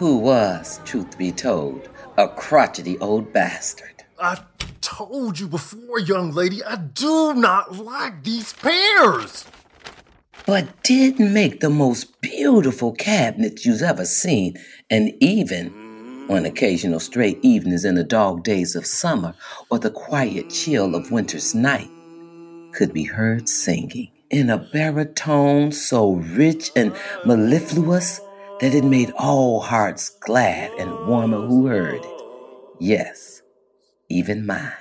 Who 0.00 0.16
was, 0.16 0.80
truth 0.86 1.18
be 1.18 1.30
told, 1.30 1.90
a 2.16 2.26
crotchety 2.26 2.96
old 3.00 3.34
bastard. 3.34 4.02
I 4.18 4.38
told 4.80 5.38
you 5.38 5.46
before, 5.46 5.98
young 5.98 6.32
lady, 6.32 6.64
I 6.64 6.76
do 6.76 7.34
not 7.34 7.76
like 7.76 8.24
these 8.24 8.54
pears. 8.54 9.44
But 10.46 10.82
did 10.82 11.20
make 11.20 11.60
the 11.60 11.68
most 11.68 12.18
beautiful 12.22 12.92
cabinets 12.92 13.66
you've 13.66 13.82
ever 13.82 14.06
seen, 14.06 14.58
and 14.88 15.12
even 15.20 16.26
on 16.30 16.46
occasional 16.46 16.98
straight 16.98 17.38
evenings 17.42 17.84
in 17.84 17.96
the 17.96 18.02
dog 18.02 18.42
days 18.42 18.74
of 18.74 18.86
summer 18.86 19.34
or 19.70 19.78
the 19.78 19.90
quiet 19.90 20.48
chill 20.48 20.94
of 20.94 21.10
winter's 21.10 21.54
night 21.54 21.90
could 22.72 22.94
be 22.94 23.04
heard 23.04 23.50
singing 23.50 24.10
in 24.30 24.48
a 24.48 24.56
baritone 24.56 25.70
so 25.70 26.12
rich 26.12 26.70
and 26.74 26.96
mellifluous 27.26 28.22
that 28.60 28.74
it 28.74 28.84
made 28.84 29.10
all 29.18 29.60
hearts 29.60 30.10
glad 30.10 30.72
and 30.78 31.06
warmer 31.06 31.40
who 31.42 31.66
heard 31.66 32.04
it. 32.04 32.22
Yes, 32.78 33.42
even 34.08 34.46
mine. 34.46 34.79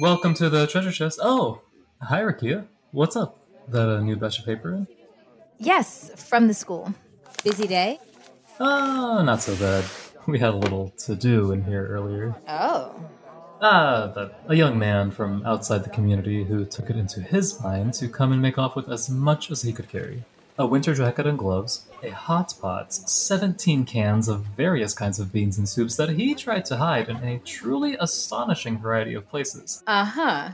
Welcome 0.00 0.32
to 0.36 0.48
the 0.48 0.66
treasure 0.66 0.92
chest. 0.92 1.20
Oh, 1.22 1.60
hi, 2.00 2.22
Rakia. 2.22 2.66
What's 2.90 3.16
up? 3.16 3.38
That 3.68 3.86
a 3.86 4.00
new 4.00 4.16
batch 4.16 4.38
of 4.38 4.46
paper 4.46 4.72
in? 4.72 4.86
Yes, 5.58 6.10
from 6.16 6.48
the 6.48 6.54
school. 6.54 6.94
Busy 7.44 7.66
day? 7.66 8.00
Ah, 8.58 9.20
not 9.22 9.42
so 9.42 9.54
bad. 9.56 9.84
We 10.26 10.38
had 10.38 10.54
a 10.54 10.56
little 10.56 10.88
to 11.04 11.14
do 11.14 11.52
in 11.52 11.64
here 11.64 11.86
earlier. 11.86 12.34
Oh. 12.48 12.94
Ah, 13.60 14.10
that 14.14 14.40
a 14.48 14.54
young 14.54 14.78
man 14.78 15.10
from 15.10 15.44
outside 15.44 15.84
the 15.84 15.90
community 15.90 16.44
who 16.44 16.64
took 16.64 16.88
it 16.88 16.96
into 16.96 17.20
his 17.20 17.60
mind 17.62 17.92
to 17.94 18.08
come 18.08 18.32
and 18.32 18.40
make 18.40 18.56
off 18.56 18.76
with 18.76 18.88
as 18.88 19.10
much 19.10 19.50
as 19.50 19.60
he 19.60 19.70
could 19.70 19.90
carry. 19.90 20.24
A 20.60 20.66
winter 20.66 20.92
jacket 20.94 21.26
and 21.26 21.38
gloves, 21.38 21.86
a 22.02 22.10
hot 22.10 22.52
pot, 22.60 22.92
17 22.92 23.86
cans 23.86 24.28
of 24.28 24.44
various 24.44 24.92
kinds 24.92 25.18
of 25.18 25.32
beans 25.32 25.56
and 25.56 25.66
soups 25.66 25.96
that 25.96 26.10
he 26.10 26.34
tried 26.34 26.66
to 26.66 26.76
hide 26.76 27.08
in 27.08 27.16
a 27.16 27.38
truly 27.38 27.96
astonishing 27.98 28.78
variety 28.78 29.14
of 29.14 29.26
places. 29.30 29.82
Uh 29.86 30.04
huh. 30.04 30.50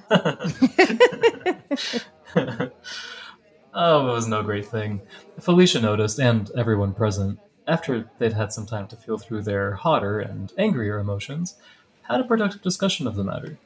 oh, 3.75 4.09
it 4.09 4.13
was 4.13 4.29
no 4.29 4.45
great 4.45 4.67
thing. 4.67 5.01
Felicia 5.41 5.81
noticed, 5.81 6.21
and 6.21 6.53
everyone 6.57 6.95
present, 6.95 7.41
after 7.67 8.09
they'd 8.19 8.33
had 8.33 8.53
some 8.53 8.65
time 8.67 8.87
to 8.89 8.97
feel 8.97 9.19
through 9.19 9.43
their 9.43 9.75
hotter 9.75 10.21
and 10.21 10.53
angrier 10.57 11.01
emotions, 11.01 11.57
had 12.03 12.21
a 12.21 12.25
productive 12.25 12.63
discussion 12.63 13.09
of 13.09 13.17
the 13.17 13.25
matter. 13.25 13.59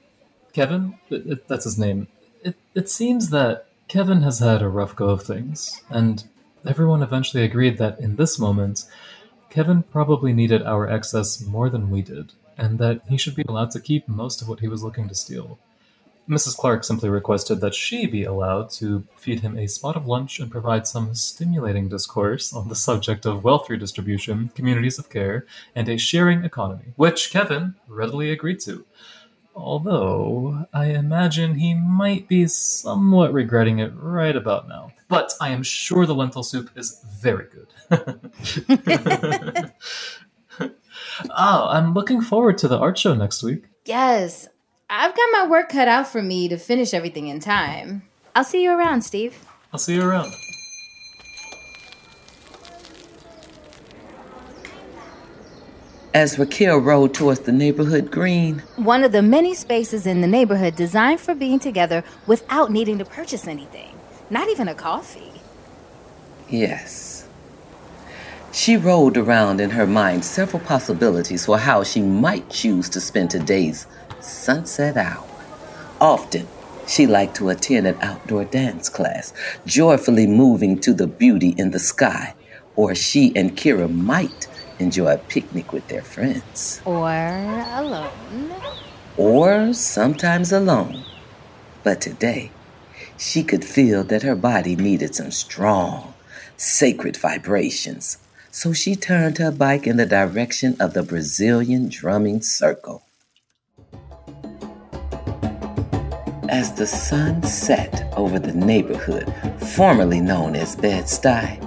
Kevin, 0.55 0.99
it, 1.11 1.27
it- 1.27 1.49
that's 1.49 1.65
his 1.65 1.79
name, 1.79 2.09
it, 2.43 2.57
it 2.75 2.89
seems 2.89 3.29
that 3.29 3.67
Kevin 3.91 4.23
has 4.23 4.39
had 4.39 4.63
a 4.63 4.69
rough 4.69 4.95
go 4.95 5.09
of 5.09 5.25
things, 5.25 5.83
and 5.91 6.23
everyone 6.65 7.03
eventually 7.03 7.43
agreed 7.43 7.77
that 7.79 7.99
in 7.99 8.15
this 8.15 8.39
moment, 8.39 8.85
Kevin 9.49 9.83
probably 9.83 10.33
needed 10.33 10.63
our 10.63 10.89
excess 10.89 11.45
more 11.45 11.69
than 11.69 11.91
we 11.91 12.01
did, 12.01 12.33
and 12.57 12.79
that 12.79 13.01
he 13.09 13.19
should 13.19 13.35
be 13.35 13.45
allowed 13.49 13.73
to 13.73 13.81
keep 13.81 14.07
most 14.07 14.41
of 14.41 14.49
what 14.49 14.61
he 14.61 14.69
was 14.69 14.85
looking 14.85 15.09
to 15.09 15.15
steal. 15.17 15.59
Mrs. 16.29 16.57
Clark 16.57 16.85
simply 16.85 17.09
requested 17.09 17.61
that 17.63 17.75
she 17.75 18.07
be 18.07 18.23
allowed 18.23 18.71
to 18.71 19.05
feed 19.17 19.41
him 19.41 19.59
a 19.59 19.67
spot 19.67 19.97
of 19.97 20.07
lunch 20.07 20.39
and 20.39 20.53
provide 20.53 20.87
some 20.87 21.13
stimulating 21.13 21.89
discourse 21.89 22.53
on 22.53 22.69
the 22.69 22.77
subject 22.77 23.27
of 23.27 23.43
wealth 23.43 23.69
redistribution, 23.69 24.53
communities 24.55 25.01
of 25.01 25.11
care, 25.11 25.47
and 25.75 25.89
a 25.89 25.99
sharing 25.99 26.45
economy, 26.45 26.93
which 26.95 27.33
Kevin 27.33 27.75
readily 27.89 28.31
agreed 28.31 28.61
to. 28.61 28.87
Although, 29.55 30.67
I 30.73 30.87
imagine 30.87 31.55
he 31.55 31.75
might 31.75 32.29
be 32.29 32.47
somewhat 32.47 33.33
regretting 33.33 33.79
it 33.79 33.93
right 33.95 34.35
about 34.35 34.69
now. 34.69 34.93
But 35.09 35.35
I 35.41 35.51
am 35.51 35.63
sure 35.63 36.07
the 36.07 36.15
lentil 36.15 36.43
soup 36.43 36.71
is 36.77 37.05
very 37.21 37.47
good. 37.47 37.69
oh, 41.31 41.69
I'm 41.69 41.95
looking 41.95 42.21
forward 42.21 42.59
to 42.59 42.69
the 42.69 42.79
art 42.79 42.99
show 42.99 43.15
next 43.15 43.43
week. 43.43 43.65
Yes, 43.85 44.49
I've 44.89 45.17
got 45.17 45.29
my 45.33 45.47
work 45.47 45.69
cut 45.69 45.89
out 45.89 46.09
for 46.09 46.23
me 46.23 46.49
to 46.49 46.57
finish 46.57 46.95
everything 46.95 47.29
in 47.29 47.41
time. 47.41 48.03
I'll 48.35 48.45
see 48.45 48.63
you 48.63 48.71
around, 48.71 49.03
Steve. 49.03 49.45
I'll 49.73 49.79
see 49.79 49.95
you 49.95 50.03
around. 50.03 50.33
As 56.13 56.37
Rakia 56.37 56.83
rode 56.85 57.15
towards 57.15 57.41
the 57.41 57.53
neighborhood 57.53 58.11
green, 58.11 58.63
One 58.77 59.05
of 59.05 59.13
the 59.13 59.23
many 59.23 59.55
spaces 59.55 60.07
in 60.07 60.21
the 60.21 60.27
neighborhood 60.27 60.75
designed 60.75 61.21
for 61.21 61.35
being 61.37 61.61
together 61.61 62.03
without 62.27 62.73
needing 62.73 62.99
to 62.99 63.05
purchase 63.05 63.47
anything, 63.47 63.95
not 64.29 64.49
even 64.49 64.67
a 64.69 64.75
coffee. 64.75 65.33
yes. 66.49 67.27
She 68.53 68.77
rolled 68.77 69.17
around 69.17 69.61
in 69.61 69.71
her 69.71 69.87
mind 69.87 70.25
several 70.25 70.61
possibilities 70.65 71.47
for 71.47 71.57
how 71.59 71.85
she 71.85 72.03
might 72.03 72.51
choose 72.51 72.89
to 72.89 73.01
spend 73.01 73.31
today's 73.31 73.87
sunset 74.19 74.97
hour. 74.97 75.25
Often, 76.01 76.49
she 76.89 77.07
liked 77.07 77.37
to 77.37 77.51
attend 77.51 77.87
an 77.87 77.97
outdoor 78.03 78.45
dance 78.47 78.89
class, 78.89 79.33
joyfully 79.67 80.27
moving 80.27 80.81
to 80.81 80.93
the 80.93 81.07
beauty 81.07 81.55
in 81.57 81.71
the 81.71 81.79
sky, 81.79 82.35
or 82.75 82.97
she 82.97 83.33
and 83.37 83.57
Kira 83.57 83.89
might 83.89 84.49
enjoy 84.81 85.15
a 85.15 85.19
picnic 85.19 85.73
with 85.73 85.87
their 85.89 86.03
friends, 86.03 86.81
Or 86.85 87.09
alone. 87.09 88.53
or 89.17 89.73
sometimes 89.75 90.53
alone. 90.53 91.05
But 91.83 92.01
today, 92.01 92.51
she 93.17 93.43
could 93.43 93.65
feel 93.65 94.03
that 94.05 94.23
her 94.23 94.35
body 94.35 94.77
needed 94.77 95.15
some 95.15 95.31
strong, 95.31 96.15
sacred 96.57 97.17
vibrations. 97.17 98.19
So 98.51 98.73
she 98.73 98.97
turned 98.97 99.39
her 99.39 99.53
bike 99.53 99.87
in 99.87 99.97
the 99.97 100.07
direction 100.07 100.77
of 100.81 100.93
the 100.95 101.03
Brazilian 101.05 101.89
drumming 101.89 102.43
circle. 102.43 103.03
As 106.49 106.73
the 106.73 106.87
sun 106.87 107.43
set 107.45 108.13
over 108.17 108.39
the 108.41 108.53
neighborhood, 108.53 109.33
formerly 109.77 110.21
known 110.21 110.57
as 110.57 110.75
Bed-Stuy, 110.75 111.59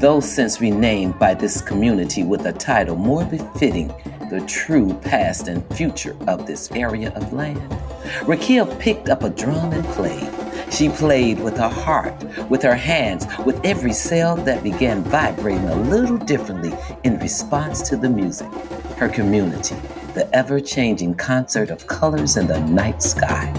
though 0.00 0.20
since 0.20 0.60
renamed 0.60 1.18
by 1.18 1.34
this 1.34 1.60
community 1.60 2.22
with 2.22 2.46
a 2.46 2.52
title 2.52 2.96
more 2.96 3.24
befitting 3.24 3.88
the 4.30 4.44
true 4.46 4.94
past 5.02 5.48
and 5.48 5.64
future 5.74 6.16
of 6.28 6.46
this 6.46 6.70
area 6.72 7.12
of 7.14 7.32
land, 7.32 7.58
Rakia 8.20 8.78
picked 8.78 9.08
up 9.08 9.24
a 9.24 9.30
drum 9.30 9.72
and 9.72 9.84
played. 9.88 10.30
She 10.72 10.88
played 10.88 11.40
with 11.40 11.56
her 11.56 11.68
heart, 11.68 12.14
with 12.48 12.62
her 12.62 12.74
hands, 12.74 13.26
with 13.44 13.60
every 13.64 13.92
cell 13.92 14.36
that 14.36 14.62
began 14.62 15.02
vibrating 15.04 15.66
a 15.68 15.76
little 15.82 16.18
differently 16.18 16.72
in 17.04 17.18
response 17.18 17.82
to 17.88 17.96
the 17.96 18.08
music. 18.08 18.50
Her 18.96 19.08
community, 19.08 19.76
the 20.14 20.28
ever 20.34 20.60
changing 20.60 21.14
concert 21.14 21.70
of 21.70 21.86
colors 21.86 22.36
in 22.36 22.46
the 22.46 22.60
night 22.60 23.02
sky. 23.02 23.52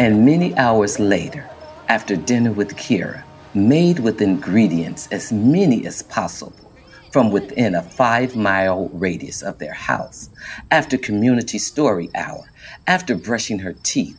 And 0.00 0.24
many 0.24 0.56
hours 0.56 0.98
later, 0.98 1.46
after 1.88 2.16
dinner 2.16 2.52
with 2.52 2.74
Kira, 2.76 3.22
made 3.52 3.98
with 3.98 4.22
ingredients 4.22 5.06
as 5.08 5.30
many 5.30 5.84
as 5.86 6.02
possible 6.04 6.72
from 7.12 7.30
within 7.30 7.74
a 7.74 7.82
five 7.82 8.34
mile 8.34 8.88
radius 8.94 9.42
of 9.42 9.58
their 9.58 9.74
house, 9.74 10.30
after 10.70 10.96
community 10.96 11.58
story 11.58 12.08
hour, 12.14 12.50
after 12.86 13.14
brushing 13.14 13.58
her 13.58 13.74
teeth, 13.82 14.18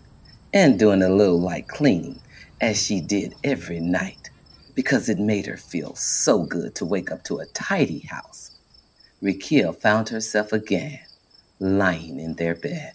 and 0.54 0.78
doing 0.78 1.02
a 1.02 1.10
little 1.10 1.42
light 1.42 1.68
cleaning, 1.68 2.20
as 2.62 2.80
she 2.80 3.02
did 3.02 3.34
every 3.44 3.80
night, 3.80 4.30
because 4.76 5.10
it 5.10 5.18
made 5.18 5.48
her 5.48 5.58
feel 5.58 5.96
so 5.96 6.44
good 6.44 6.76
to 6.76 6.86
wake 6.86 7.12
up 7.12 7.24
to 7.24 7.40
a 7.40 7.48
tidy 7.48 8.02
house. 8.02 8.52
Rakia 9.20 9.76
found 9.76 10.10
herself 10.10 10.54
again 10.54 11.00
lying 11.60 12.20
in 12.20 12.36
their 12.36 12.54
bed. 12.54 12.94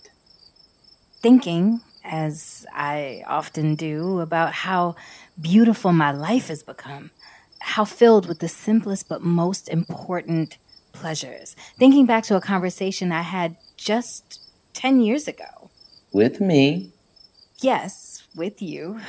Thinking 1.20 1.81
as 2.07 2.66
I 2.73 3.25
often 3.27 3.75
do, 3.75 4.21
about 4.21 4.53
how 4.53 4.97
beautiful 5.40 5.92
my 5.92 6.12
life 6.12 6.49
has 6.49 6.62
become, 6.62 7.11
how 7.59 7.85
filled 7.85 8.27
with 8.27 8.38
the 8.38 8.49
simplest 8.49 9.09
but 9.09 9.23
most 9.23 9.69
important 9.69 10.59
pleasures. 10.92 11.57
Thinking 11.79 12.07
back 12.07 12.25
to 12.25 12.37
a 12.37 12.40
conversation 12.40 13.12
I 13.12 13.23
had 13.23 13.57
just 13.77 14.40
10 14.75 15.01
years 15.01 15.29
ago. 15.29 15.71
With 16.12 16.40
me? 16.40 16.92
Yes, 17.61 18.27
with 18.35 18.62
you. 18.62 19.01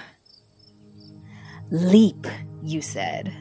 Leap, 1.69 2.25
you 2.63 2.81
said. 2.81 3.33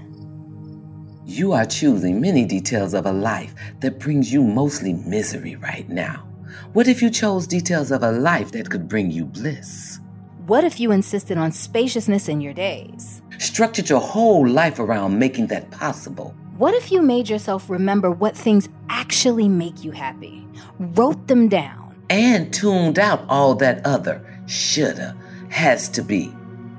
You 1.24 1.52
are 1.52 1.64
choosing 1.64 2.20
many 2.20 2.44
details 2.44 2.94
of 2.94 3.06
a 3.06 3.12
life 3.12 3.54
that 3.80 3.98
brings 3.98 4.32
you 4.32 4.42
mostly 4.42 4.92
misery 4.92 5.56
right 5.56 5.88
now. 5.88 6.25
What 6.72 6.88
if 6.88 7.02
you 7.02 7.10
chose 7.10 7.46
details 7.46 7.90
of 7.90 8.02
a 8.02 8.12
life 8.12 8.52
that 8.52 8.70
could 8.70 8.88
bring 8.88 9.10
you 9.10 9.24
bliss? 9.24 10.00
What 10.46 10.64
if 10.64 10.78
you 10.78 10.92
insisted 10.92 11.38
on 11.38 11.52
spaciousness 11.52 12.28
in 12.28 12.40
your 12.40 12.52
days? 12.52 13.22
Structured 13.38 13.88
your 13.88 14.00
whole 14.00 14.46
life 14.46 14.78
around 14.78 15.18
making 15.18 15.48
that 15.48 15.70
possible. 15.70 16.34
What 16.56 16.74
if 16.74 16.90
you 16.90 17.02
made 17.02 17.28
yourself 17.28 17.68
remember 17.68 18.10
what 18.10 18.36
things 18.36 18.68
actually 18.88 19.48
make 19.48 19.84
you 19.84 19.90
happy? 19.90 20.46
Wrote 20.78 21.26
them 21.26 21.48
down. 21.48 21.96
And 22.08 22.54
tuned 22.54 22.98
out 22.98 23.24
all 23.28 23.54
that 23.56 23.84
other 23.84 24.24
shoulda, 24.46 25.16
has 25.48 25.88
to 25.90 26.02
be. 26.02 26.32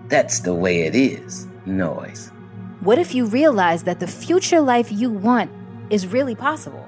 That's 0.08 0.40
the 0.40 0.54
way 0.54 0.82
it 0.82 0.96
is 0.96 1.48
noise. 1.66 2.32
What 2.80 2.98
if 2.98 3.14
you 3.14 3.26
realized 3.26 3.86
that 3.86 4.00
the 4.00 4.08
future 4.08 4.62
life 4.62 4.92
you 4.92 5.10
want 5.10 5.52
is 5.90 6.08
really 6.08 6.36
possible? 6.36 6.88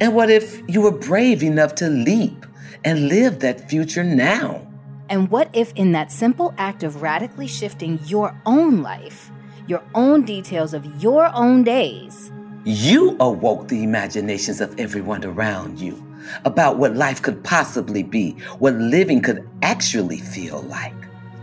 And 0.00 0.14
what 0.14 0.30
if 0.30 0.62
you 0.68 0.80
were 0.80 0.90
brave 0.90 1.42
enough 1.42 1.74
to 1.76 1.88
leap 1.88 2.46
and 2.84 3.08
live 3.08 3.40
that 3.40 3.68
future 3.68 4.04
now? 4.04 4.66
And 5.08 5.30
what 5.30 5.48
if, 5.52 5.72
in 5.74 5.92
that 5.92 6.10
simple 6.10 6.54
act 6.58 6.82
of 6.82 7.02
radically 7.02 7.46
shifting 7.46 8.00
your 8.06 8.38
own 8.46 8.82
life, 8.82 9.30
your 9.66 9.82
own 9.94 10.24
details 10.24 10.74
of 10.74 10.84
your 11.02 11.30
own 11.34 11.62
days, 11.62 12.32
you 12.64 13.16
awoke 13.20 13.68
the 13.68 13.82
imaginations 13.84 14.60
of 14.60 14.78
everyone 14.80 15.24
around 15.24 15.78
you 15.78 16.02
about 16.46 16.78
what 16.78 16.96
life 16.96 17.20
could 17.20 17.44
possibly 17.44 18.02
be, 18.02 18.32
what 18.58 18.74
living 18.74 19.20
could 19.20 19.46
actually 19.62 20.18
feel 20.18 20.62
like? 20.62 20.94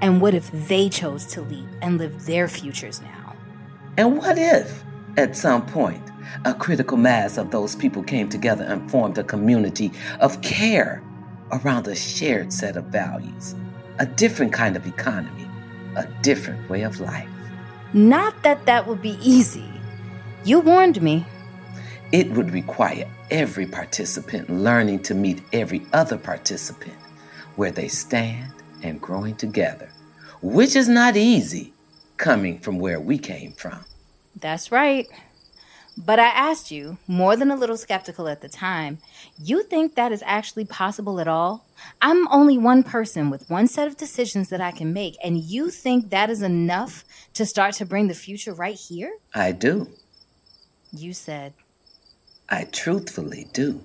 And 0.01 0.19
what 0.19 0.33
if 0.33 0.51
they 0.67 0.89
chose 0.89 1.25
to 1.27 1.41
leap 1.41 1.67
and 1.81 1.99
live 1.99 2.25
their 2.25 2.47
futures 2.47 3.01
now? 3.01 3.35
And 3.97 4.17
what 4.17 4.37
if, 4.39 4.83
at 5.17 5.35
some 5.35 5.65
point, 5.65 6.01
a 6.45 6.53
critical 6.53 6.97
mass 6.97 7.37
of 7.37 7.51
those 7.51 7.75
people 7.75 8.03
came 8.03 8.29
together 8.29 8.63
and 8.63 8.89
formed 8.89 9.17
a 9.17 9.23
community 9.23 9.91
of 10.19 10.41
care 10.41 11.03
around 11.51 11.87
a 11.87 11.95
shared 11.95 12.53
set 12.53 12.77
of 12.77 12.85
values, 12.85 13.55
a 13.99 14.05
different 14.05 14.53
kind 14.53 14.75
of 14.75 14.87
economy, 14.87 15.47
a 15.97 16.07
different 16.21 16.69
way 16.69 16.83
of 16.83 16.99
life. 16.99 17.27
Not 17.93 18.41
that 18.43 18.65
that 18.65 18.87
would 18.87 19.01
be 19.01 19.17
easy. 19.21 19.69
You 20.45 20.61
warned 20.61 21.01
me. 21.01 21.25
It 22.13 22.31
would 22.31 22.51
require 22.51 23.09
every 23.29 23.65
participant 23.65 24.49
learning 24.49 25.03
to 25.03 25.13
meet 25.13 25.41
every 25.51 25.85
other 25.93 26.17
participant 26.17 26.95
where 27.57 27.71
they 27.71 27.87
stand 27.87 28.53
and 28.81 29.01
growing 29.01 29.35
together, 29.35 29.89
which 30.41 30.75
is 30.75 30.87
not 30.87 31.17
easy 31.17 31.73
coming 32.17 32.59
from 32.59 32.79
where 32.79 32.99
we 32.99 33.17
came 33.17 33.51
from. 33.53 33.83
That's 34.35 34.71
right. 34.71 35.07
But 35.97 36.19
I 36.19 36.27
asked 36.27 36.71
you, 36.71 36.97
more 37.05 37.35
than 37.35 37.51
a 37.51 37.55
little 37.55 37.77
skeptical 37.77 38.27
at 38.27 38.41
the 38.41 38.47
time, 38.47 38.99
you 39.37 39.61
think 39.61 39.95
that 39.95 40.11
is 40.11 40.23
actually 40.25 40.65
possible 40.65 41.19
at 41.19 41.27
all? 41.27 41.65
I'm 42.01 42.27
only 42.29 42.57
one 42.57 42.83
person 42.83 43.29
with 43.29 43.49
one 43.49 43.67
set 43.67 43.87
of 43.87 43.97
decisions 43.97 44.49
that 44.49 44.61
I 44.61 44.71
can 44.71 44.93
make, 44.93 45.17
and 45.23 45.37
you 45.37 45.69
think 45.69 46.09
that 46.09 46.29
is 46.29 46.41
enough 46.41 47.03
to 47.33 47.45
start 47.45 47.75
to 47.75 47.85
bring 47.85 48.07
the 48.07 48.13
future 48.13 48.53
right 48.53 48.75
here? 48.75 49.11
I 49.35 49.51
do. 49.51 49.89
You 50.93 51.13
said. 51.13 51.53
I 52.49 52.63
truthfully 52.65 53.47
do. 53.51 53.81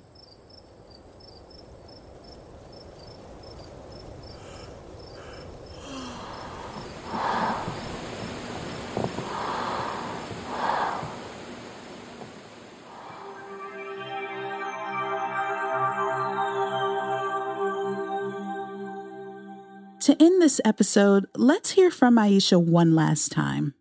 To 20.07 20.17
end 20.23 20.41
this 20.41 20.61
episode, 20.65 21.27
let's 21.35 21.73
hear 21.73 21.91
from 21.91 22.15
Aisha 22.15 22.65
one 22.65 22.95
last 22.95 23.33
time. 23.33 23.75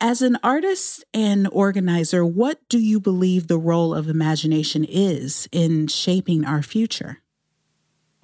As 0.00 0.22
an 0.22 0.36
artist 0.42 1.04
and 1.14 1.48
organizer, 1.52 2.26
what 2.26 2.58
do 2.68 2.80
you 2.80 2.98
believe 2.98 3.46
the 3.46 3.58
role 3.58 3.94
of 3.94 4.08
imagination 4.08 4.82
is 4.82 5.48
in 5.52 5.86
shaping 5.86 6.44
our 6.44 6.64
future? 6.64 7.18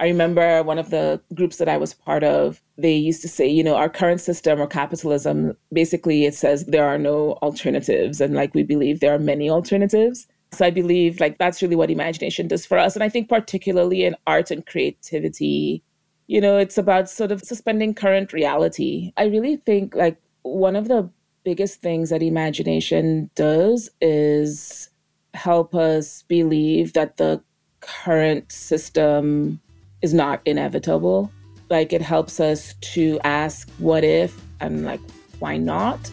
I 0.01 0.09
remember 0.09 0.65
one 0.65 0.81
of 0.81 0.91
the 0.91 1.23
groups 1.33 1.59
that 1.59 1.69
I 1.69 1.77
was 1.77 1.95
part 1.95 2.25
of, 2.25 2.61
they 2.77 2.97
used 2.97 3.23
to 3.23 3.29
say, 3.29 3.47
you 3.47 3.63
know, 3.63 3.77
our 3.77 3.89
current 3.89 4.21
system 4.21 4.61
or 4.61 4.67
capitalism, 4.67 5.57
basically 5.73 6.25
it 6.25 6.35
says 6.35 6.65
there 6.65 6.89
are 6.89 6.99
no 6.99 7.35
alternatives. 7.35 8.21
And 8.21 8.35
like 8.35 8.53
we 8.57 8.65
believe 8.65 8.99
there 8.99 9.15
are 9.15 9.21
many 9.21 9.49
alternatives. 9.49 10.27
So 10.51 10.67
I 10.67 10.71
believe 10.71 11.21
like 11.21 11.39
that's 11.39 11.63
really 11.63 11.77
what 11.77 11.89
imagination 11.89 12.49
does 12.49 12.67
for 12.67 12.79
us. 12.79 12.97
And 12.97 13.05
I 13.05 13.09
think 13.09 13.29
particularly 13.29 14.03
in 14.03 14.17
art 14.27 14.51
and 14.51 14.67
creativity, 14.67 15.85
you 16.27 16.41
know, 16.41 16.57
it's 16.57 16.79
about 16.79 17.11
sort 17.11 17.33
of 17.33 17.43
suspending 17.43 17.95
current 17.95 18.33
reality. 18.33 19.13
I 19.17 19.25
really 19.25 19.57
think 19.57 19.95
like 19.95 20.17
one 20.43 20.77
of 20.77 20.89
the 20.89 21.11
biggest 21.45 21.81
things 21.81 22.11
that 22.11 22.23
imagination 22.23 23.31
does 23.35 23.91
is 24.01 24.91
help 25.35 25.75
us 25.75 26.23
believe 26.23 26.95
that 26.95 27.19
the 27.19 27.43
current 27.81 28.51
system 28.51 29.61
is 30.01 30.15
not 30.15 30.41
inevitable. 30.47 31.31
Like 31.69 31.93
it 31.93 32.01
helps 32.03 32.41
us 32.41 32.75
to 32.95 33.21
ask 33.25 33.69
what 33.79 34.05
if 34.05 34.41
and 34.61 34.85
like 34.85 35.01
why 35.39 35.59
not. 35.59 36.11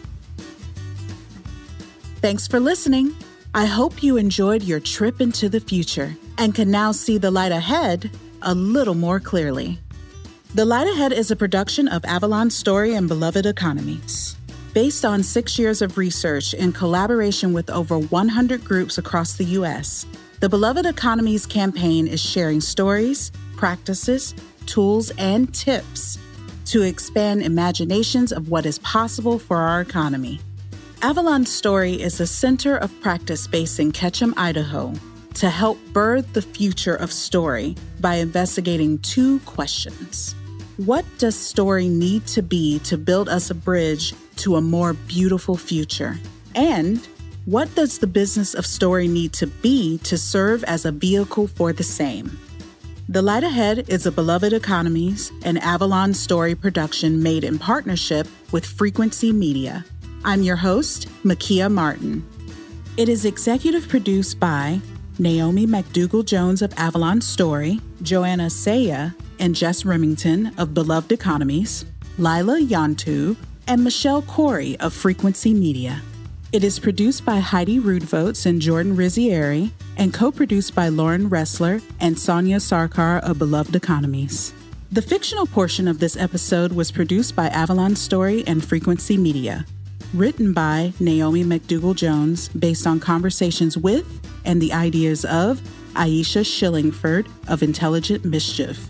Thanks 2.16 2.46
for 2.46 2.60
listening. 2.60 3.14
I 3.54 3.66
hope 3.66 4.02
you 4.02 4.16
enjoyed 4.16 4.62
your 4.62 4.80
trip 4.80 5.20
into 5.20 5.48
the 5.48 5.60
future 5.60 6.16
and 6.38 6.54
can 6.54 6.70
now 6.70 6.92
see 6.92 7.18
the 7.18 7.30
light 7.30 7.52
ahead 7.52 8.10
a 8.42 8.54
little 8.54 8.94
more 8.94 9.20
clearly. 9.20 9.78
The 10.54 10.66
Light 10.66 10.86
Ahead 10.86 11.14
is 11.14 11.30
a 11.30 11.36
production 11.36 11.88
of 11.88 12.04
Avalon 12.04 12.50
Story 12.50 12.94
and 12.94 13.08
Beloved 13.08 13.46
Economies. 13.46 14.36
Based 14.74 15.02
on 15.02 15.22
six 15.22 15.58
years 15.58 15.80
of 15.80 15.96
research 15.96 16.52
in 16.52 16.72
collaboration 16.72 17.54
with 17.54 17.70
over 17.70 17.98
100 17.98 18.62
groups 18.62 18.98
across 18.98 19.32
the 19.32 19.44
U.S., 19.44 20.04
the 20.40 20.50
Beloved 20.50 20.84
Economies 20.84 21.46
campaign 21.46 22.06
is 22.06 22.20
sharing 22.20 22.60
stories, 22.60 23.32
practices, 23.56 24.34
tools, 24.66 25.10
and 25.16 25.54
tips 25.54 26.18
to 26.66 26.82
expand 26.82 27.40
imaginations 27.40 28.30
of 28.30 28.50
what 28.50 28.66
is 28.66 28.78
possible 28.80 29.38
for 29.38 29.56
our 29.56 29.80
economy. 29.80 30.38
Avalon 31.00 31.46
Story 31.46 31.94
is 31.94 32.20
a 32.20 32.26
center 32.26 32.76
of 32.76 32.92
practice 33.00 33.46
based 33.46 33.80
in 33.80 33.90
Ketchum, 33.90 34.34
Idaho, 34.36 34.92
to 35.32 35.48
help 35.48 35.78
birth 35.94 36.30
the 36.34 36.42
future 36.42 36.94
of 36.94 37.10
story 37.10 37.74
by 38.00 38.16
investigating 38.16 38.98
two 38.98 39.38
questions. 39.46 40.34
What 40.78 41.04
does 41.18 41.38
story 41.38 41.90
need 41.90 42.26
to 42.28 42.42
be 42.42 42.78
to 42.80 42.96
build 42.96 43.28
us 43.28 43.50
a 43.50 43.54
bridge 43.54 44.14
to 44.36 44.56
a 44.56 44.62
more 44.62 44.94
beautiful 44.94 45.54
future? 45.54 46.18
And 46.54 47.06
what 47.44 47.74
does 47.74 47.98
the 47.98 48.06
business 48.06 48.54
of 48.54 48.64
story 48.64 49.06
need 49.06 49.34
to 49.34 49.46
be 49.46 49.98
to 49.98 50.16
serve 50.16 50.64
as 50.64 50.86
a 50.86 50.92
vehicle 50.92 51.46
for 51.46 51.74
the 51.74 51.82
same? 51.82 52.38
The 53.06 53.20
Light 53.20 53.44
Ahead 53.44 53.90
is 53.90 54.06
a 54.06 54.12
Beloved 54.12 54.54
Economies 54.54 55.30
and 55.44 55.58
Avalon 55.58 56.14
Story 56.14 56.54
production 56.54 57.22
made 57.22 57.44
in 57.44 57.58
partnership 57.58 58.26
with 58.50 58.64
Frequency 58.64 59.30
Media. 59.30 59.84
I'm 60.24 60.42
your 60.42 60.56
host, 60.56 61.06
Makia 61.22 61.70
Martin. 61.70 62.26
It 62.96 63.10
is 63.10 63.26
executive 63.26 63.88
produced 63.88 64.40
by 64.40 64.80
Naomi 65.22 65.68
McDougall 65.68 66.24
Jones 66.24 66.62
of 66.62 66.74
Avalon 66.76 67.20
Story, 67.20 67.80
Joanna 68.02 68.50
Saya, 68.50 69.12
and 69.38 69.54
Jess 69.54 69.84
Remington 69.84 70.52
of 70.58 70.74
Beloved 70.74 71.12
Economies, 71.12 71.84
Lila 72.18 72.60
Yantu, 72.60 73.36
and 73.68 73.84
Michelle 73.84 74.22
Corey 74.22 74.76
of 74.80 74.92
Frequency 74.92 75.54
Media. 75.54 76.02
It 76.50 76.64
is 76.64 76.80
produced 76.80 77.24
by 77.24 77.38
Heidi 77.38 77.78
Rudvotes 77.78 78.46
and 78.46 78.60
Jordan 78.60 78.96
Rizzieri 78.96 79.70
and 79.96 80.12
co 80.12 80.32
produced 80.32 80.74
by 80.74 80.88
Lauren 80.88 81.30
Ressler 81.30 81.80
and 82.00 82.18
Sonia 82.18 82.56
Sarkar 82.56 83.20
of 83.22 83.38
Beloved 83.38 83.76
Economies. 83.76 84.52
The 84.90 85.02
fictional 85.02 85.46
portion 85.46 85.86
of 85.86 86.00
this 86.00 86.16
episode 86.16 86.72
was 86.72 86.90
produced 86.90 87.36
by 87.36 87.46
Avalon 87.46 87.94
Story 87.94 88.42
and 88.48 88.64
Frequency 88.64 89.16
Media. 89.16 89.66
Written 90.14 90.52
by 90.52 90.92
Naomi 91.00 91.42
McDougall 91.44 91.94
Jones, 91.94 92.48
based 92.50 92.86
on 92.86 93.00
conversations 93.00 93.78
with 93.78 94.06
and 94.44 94.60
the 94.60 94.72
ideas 94.72 95.24
of 95.24 95.60
Aisha 95.94 96.44
Shillingford 96.44 97.26
of 97.48 97.62
Intelligent 97.62 98.24
Mischief. 98.24 98.88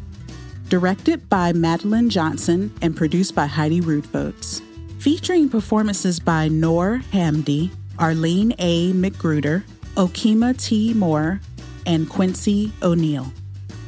Directed 0.69 1.29
by 1.29 1.53
Madeline 1.53 2.11
Johnson 2.11 2.73
and 2.83 2.97
produced 2.97 3.35
by 3.35 3.47
Heidi 3.47 3.81
Rudvotes 3.81 4.63
featuring 5.03 5.49
performances 5.49 6.21
by 6.21 6.47
Noor 6.47 7.03
Hamdi, 7.13 7.73
Arlene 7.99 8.55
A. 8.61 8.93
McGruder, 8.93 9.65
Okima 9.97 10.57
T. 10.57 10.95
Moore, 10.95 11.41
and 11.87 12.09
Quincy 12.09 12.71
O'Neill. 12.85 13.33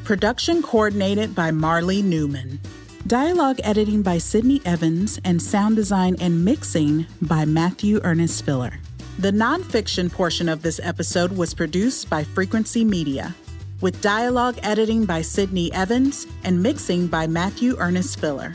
Production 0.03 0.61
coordinated 0.61 1.33
by 1.33 1.53
Marley 1.53 2.03
Newman. 2.03 2.59
Dialogue 3.07 3.61
editing 3.65 4.01
by 4.01 4.17
Sydney 4.17 4.63
Evans 4.65 5.21
and 5.25 5.41
sound 5.41 5.77
design 5.77 6.17
and 6.21 6.43
mixing 6.43 7.05
by 7.21 7.45
Matthew 7.45 8.01
Ernest 8.03 8.47
Filler. 8.47 8.81
The 9.19 9.31
nonfiction 9.31 10.11
portion 10.11 10.49
of 10.49 10.63
this 10.63 10.81
episode 10.83 11.31
was 11.31 11.53
produced 11.53 12.09
by 12.09 12.25
Frequency 12.25 12.83
Media, 12.83 13.35
with 13.83 14.01
dialogue 14.01 14.59
editing 14.63 15.05
by 15.05 15.21
Sydney 15.21 15.71
Evans 15.75 16.27
and 16.45 16.63
mixing 16.63 17.07
by 17.07 17.27
Matthew 17.27 17.77
Ernest 17.79 18.21
Filler. 18.21 18.55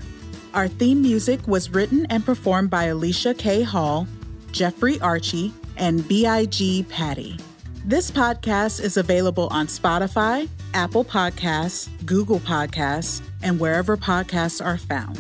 Our 0.55 0.67
theme 0.67 1.03
music 1.03 1.47
was 1.47 1.69
written 1.69 2.07
and 2.07 2.25
performed 2.25 2.71
by 2.71 2.85
Alicia 2.85 3.35
K. 3.35 3.61
Hall, 3.61 4.07
Jeffrey 4.51 4.99
Archie, 4.99 5.53
and 5.77 6.07
B.I.G. 6.07 6.87
Patty. 6.89 7.37
This 7.85 8.11
podcast 8.11 8.83
is 8.83 8.97
available 8.97 9.47
on 9.51 9.67
Spotify, 9.67 10.49
Apple 10.73 11.05
Podcasts, 11.05 11.87
Google 12.05 12.39
Podcasts, 12.41 13.21
and 13.41 13.57
wherever 13.57 13.95
podcasts 13.95 14.63
are 14.63 14.77
found. 14.77 15.17